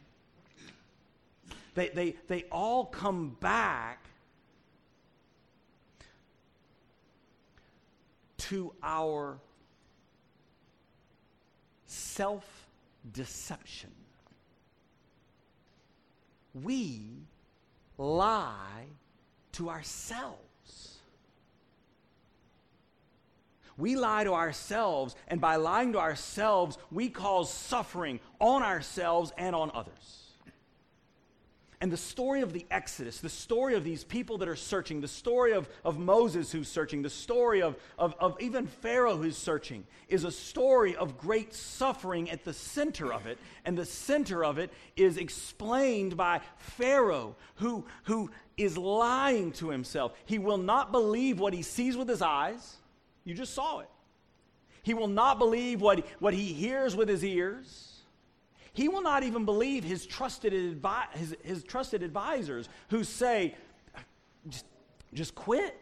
They, 1.76 1.89
they, 1.89 2.15
they 2.28 2.43
all 2.52 2.86
come 2.86 3.38
back 3.39 4.04
to 8.38 8.73
our 8.82 9.39
self 11.88 12.67
deception. 13.12 13.91
We 16.54 17.23
lie 17.97 18.86
to 19.54 19.69
ourselves. 19.69 20.38
We 23.78 23.95
lie 23.95 24.23
to 24.23 24.34
ourselves, 24.34 25.15
and 25.28 25.39
by 25.39 25.56
lying 25.56 25.93
to 25.93 26.00
ourselves, 26.00 26.78
we 26.91 27.10
cause 27.10 27.54
suffering 27.54 28.19
on 28.39 28.63
ourselves 28.63 29.32
and 29.38 29.56
on 29.56 29.69
others. 29.73 30.27
And 31.80 31.92
the 31.92 31.98
story 31.98 32.42
of 32.42 32.54
the 32.54 32.66
Exodus, 32.72 33.20
the 33.20 33.30
story 33.30 33.76
of 33.76 33.84
these 33.84 34.04
people 34.04 34.40
that 34.40 34.50
are 34.50 34.56
searching, 34.56 35.00
the 35.00 35.08
story 35.08 35.54
of, 35.54 35.70
of 35.86 36.00
Moses 36.00 36.52
who's 36.52 36.68
searching, 36.68 37.04
the 37.04 37.10
story 37.10 37.62
of, 37.62 37.76
of, 38.00 38.16
of 38.20 38.36
even 38.42 38.66
Pharaoh 38.66 39.16
who's 39.16 39.38
searching, 39.38 39.86
is 40.10 40.24
a 40.24 40.32
story 40.32 40.96
of 40.96 41.20
great 41.20 41.54
suffering 41.54 42.32
at 42.32 42.44
the 42.44 42.54
center 42.54 43.13
of 43.13 43.28
it. 43.28 43.38
And 43.63 43.78
the 43.78 43.86
center 43.86 44.44
of 44.44 44.58
it 44.58 44.74
is 44.96 45.18
explained 45.18 46.18
by 46.18 46.42
Pharaoh, 46.58 47.36
who, 47.56 47.86
who 48.06 48.32
is 48.58 48.76
lying 48.76 49.52
to 49.54 49.70
himself. 49.70 50.13
He 50.26 50.40
will 50.40 50.58
not 50.58 50.92
believe 50.92 51.40
what 51.40 51.54
he 51.54 51.62
sees 51.62 51.96
with 51.96 52.10
his 52.10 52.24
eyes. 52.24 52.78
You 53.24 53.36
just 53.36 53.54
saw 53.54 53.80
it. 53.80 53.90
He 54.82 54.96
will 54.96 55.10
not 55.10 55.38
believe 55.38 55.80
what, 55.80 56.08
what 56.20 56.34
he 56.34 56.54
hears 56.54 56.96
with 56.96 57.08
his 57.08 57.24
ears. 57.24 57.97
He 58.78 58.90
will 58.90 59.02
not 59.02 59.24
even 59.24 59.44
believe 59.44 59.84
his 59.84 60.06
trusted, 60.06 60.54
advi- 60.54 61.12
his, 61.13 61.36
his 61.44 61.63
trusted 61.63 62.04
advisors 62.04 62.70
who 62.92 63.04
say, 63.04 63.56
just, 64.48 64.66
just 65.16 65.34
quit, 65.34 65.82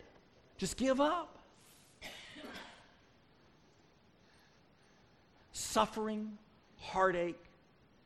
just 0.58 0.78
give 0.78 1.02
up. 1.02 1.38
Suffering, 5.52 6.38
heartache, 6.78 7.44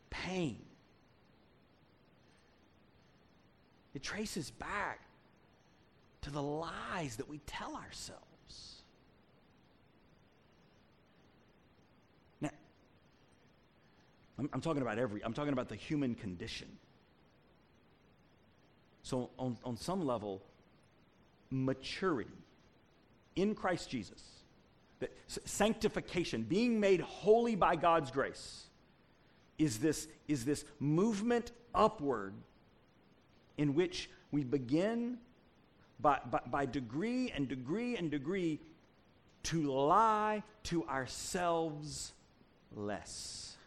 pain. 0.10 0.58
It 3.94 4.02
traces 4.02 4.50
back 4.50 5.02
to 6.22 6.32
the 6.32 6.42
lies 6.42 7.16
that 7.18 7.30
we 7.30 7.38
tell 7.46 7.76
ourselves. 7.76 8.29
I'm, 14.40 14.50
I'm 14.54 14.62
talking 14.62 14.82
about 14.82 14.98
every, 14.98 15.24
I'm 15.24 15.34
talking 15.34 15.54
about 15.54 15.68
the 15.68 15.76
human 15.76 16.16
condition. 16.16 16.70
So, 19.04 19.30
on, 19.38 19.58
on 19.66 19.76
some 19.76 20.06
level, 20.06 20.42
maturity 21.50 22.32
in 23.36 23.54
Christ 23.54 23.90
Jesus, 23.90 24.22
that 25.00 25.12
sanctification, 25.28 26.44
being 26.44 26.80
made 26.80 27.02
holy 27.02 27.56
by 27.56 27.76
God's 27.76 28.12
grace, 28.12 28.66
is 29.58 29.80
this, 29.80 30.08
is 30.28 30.46
this 30.46 30.64
movement 30.80 31.52
upward 31.76 32.34
in 33.58 33.76
which 33.76 34.10
we 34.32 34.44
begin 34.44 35.18
by, 36.00 36.20
by, 36.30 36.40
by 36.48 36.66
degree 36.66 37.32
and 37.32 37.48
degree 37.48 37.98
and 37.98 38.10
degree 38.10 38.60
to 39.44 39.72
lie 39.72 40.44
to 40.64 40.86
ourselves 40.88 42.14
less. 42.76 43.58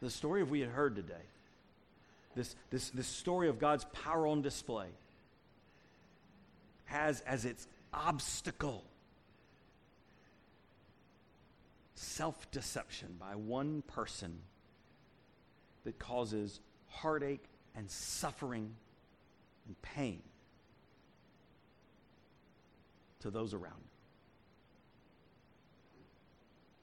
The 0.00 0.10
story 0.10 0.42
of 0.42 0.50
we 0.50 0.60
had 0.60 0.70
heard 0.70 0.94
today, 0.96 1.14
this, 2.34 2.54
this, 2.70 2.90
this 2.90 3.06
story 3.06 3.48
of 3.48 3.58
God's 3.58 3.84
power 3.86 4.26
on 4.26 4.42
display, 4.42 4.86
has 6.86 7.20
as 7.22 7.44
its 7.44 7.66
obstacle 7.92 8.84
self 11.94 12.50
deception 12.50 13.16
by 13.18 13.34
one 13.34 13.82
person 13.82 14.38
that 15.84 15.98
causes 15.98 16.60
heartache 16.88 17.44
and 17.74 17.90
suffering 17.90 18.70
and 19.66 19.82
pain 19.82 20.22
to 23.20 23.30
those 23.30 23.52
around. 23.52 23.74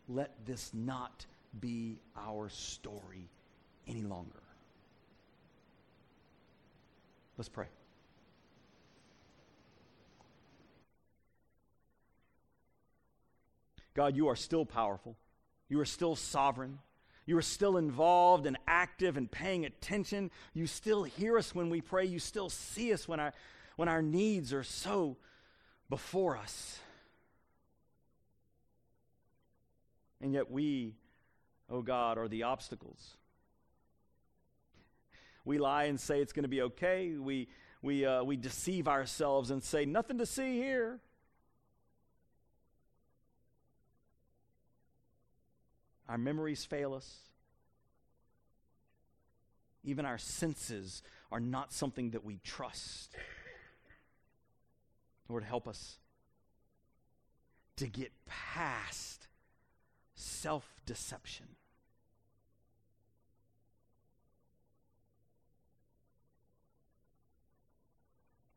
Let 0.08 0.32
this 0.46 0.72
not 0.74 1.26
be 1.60 2.00
our 2.16 2.50
story 2.50 3.30
any 3.88 4.04
longer. 4.04 4.42
Let's 7.38 7.50
pray. 7.50 7.68
God, 13.94 14.16
you 14.16 14.28
are 14.28 14.36
still 14.36 14.66
powerful. 14.66 15.16
You 15.70 15.80
are 15.80 15.86
still 15.86 16.16
sovereign. 16.16 16.80
You 17.26 17.38
are 17.38 17.42
still 17.42 17.78
involved 17.78 18.46
and 18.46 18.58
active 18.68 19.18
and 19.18 19.30
paying 19.30 19.66
attention. 19.66 20.30
You 20.54 20.68
still 20.68 21.04
hear 21.04 21.38
us 21.38 21.56
when 21.56 21.70
we 21.70 21.82
pray. 21.82 22.06
You 22.06 22.20
still 22.20 22.50
see 22.50 22.94
us 22.94 23.08
when 23.08 23.20
our, 23.20 23.34
when 23.78 23.88
our 23.88 24.02
needs 24.02 24.54
are 24.54 24.64
so 24.64 25.18
before 25.90 26.38
us. 26.38 26.80
And 30.22 30.34
yet 30.34 30.52
we 30.52 30.94
oh 31.70 31.82
God, 31.82 32.18
are 32.18 32.28
the 32.28 32.44
obstacles. 32.44 33.18
We 35.44 35.58
lie 35.60 35.86
and 35.86 36.00
say 36.00 36.22
it's 36.22 36.34
going 36.34 36.44
to 36.44 36.50
be 36.50 36.62
okay. 36.64 37.14
We, 37.18 37.48
we, 37.82 38.06
uh, 38.06 38.24
we 38.24 38.36
deceive 38.36 38.88
ourselves 38.88 39.52
and 39.52 39.64
say, 39.64 39.86
nothing 39.86 40.18
to 40.18 40.26
see 40.26 40.56
here. 40.58 41.00
Our 46.10 46.18
memories 46.18 46.66
fail 46.66 46.94
us. 46.94 47.18
Even 49.84 50.06
our 50.06 50.18
senses 50.18 51.04
are 51.32 51.40
not 51.40 51.72
something 51.72 52.12
that 52.12 52.26
we 52.26 52.40
trust. 52.44 53.16
Lord, 55.30 55.44
help 55.44 55.68
us 55.68 55.98
to 57.78 57.88
get 57.88 58.12
past 58.26 59.28
self 60.16 60.66
deception. 60.86 61.46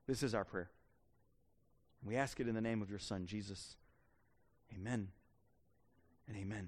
This 0.09 0.23
is 0.23 0.35
our 0.35 0.45
prayer. 0.45 0.71
We 2.03 2.17
ask 2.17 2.41
it 2.41 2.49
in 2.49 2.55
the 2.55 2.63
name 2.63 2.81
of 2.81 2.89
your 2.89 2.99
Son, 2.99 3.27
Jesus. 3.27 3.77
Amen 4.75 5.09
and 6.27 6.37
amen. 6.37 6.57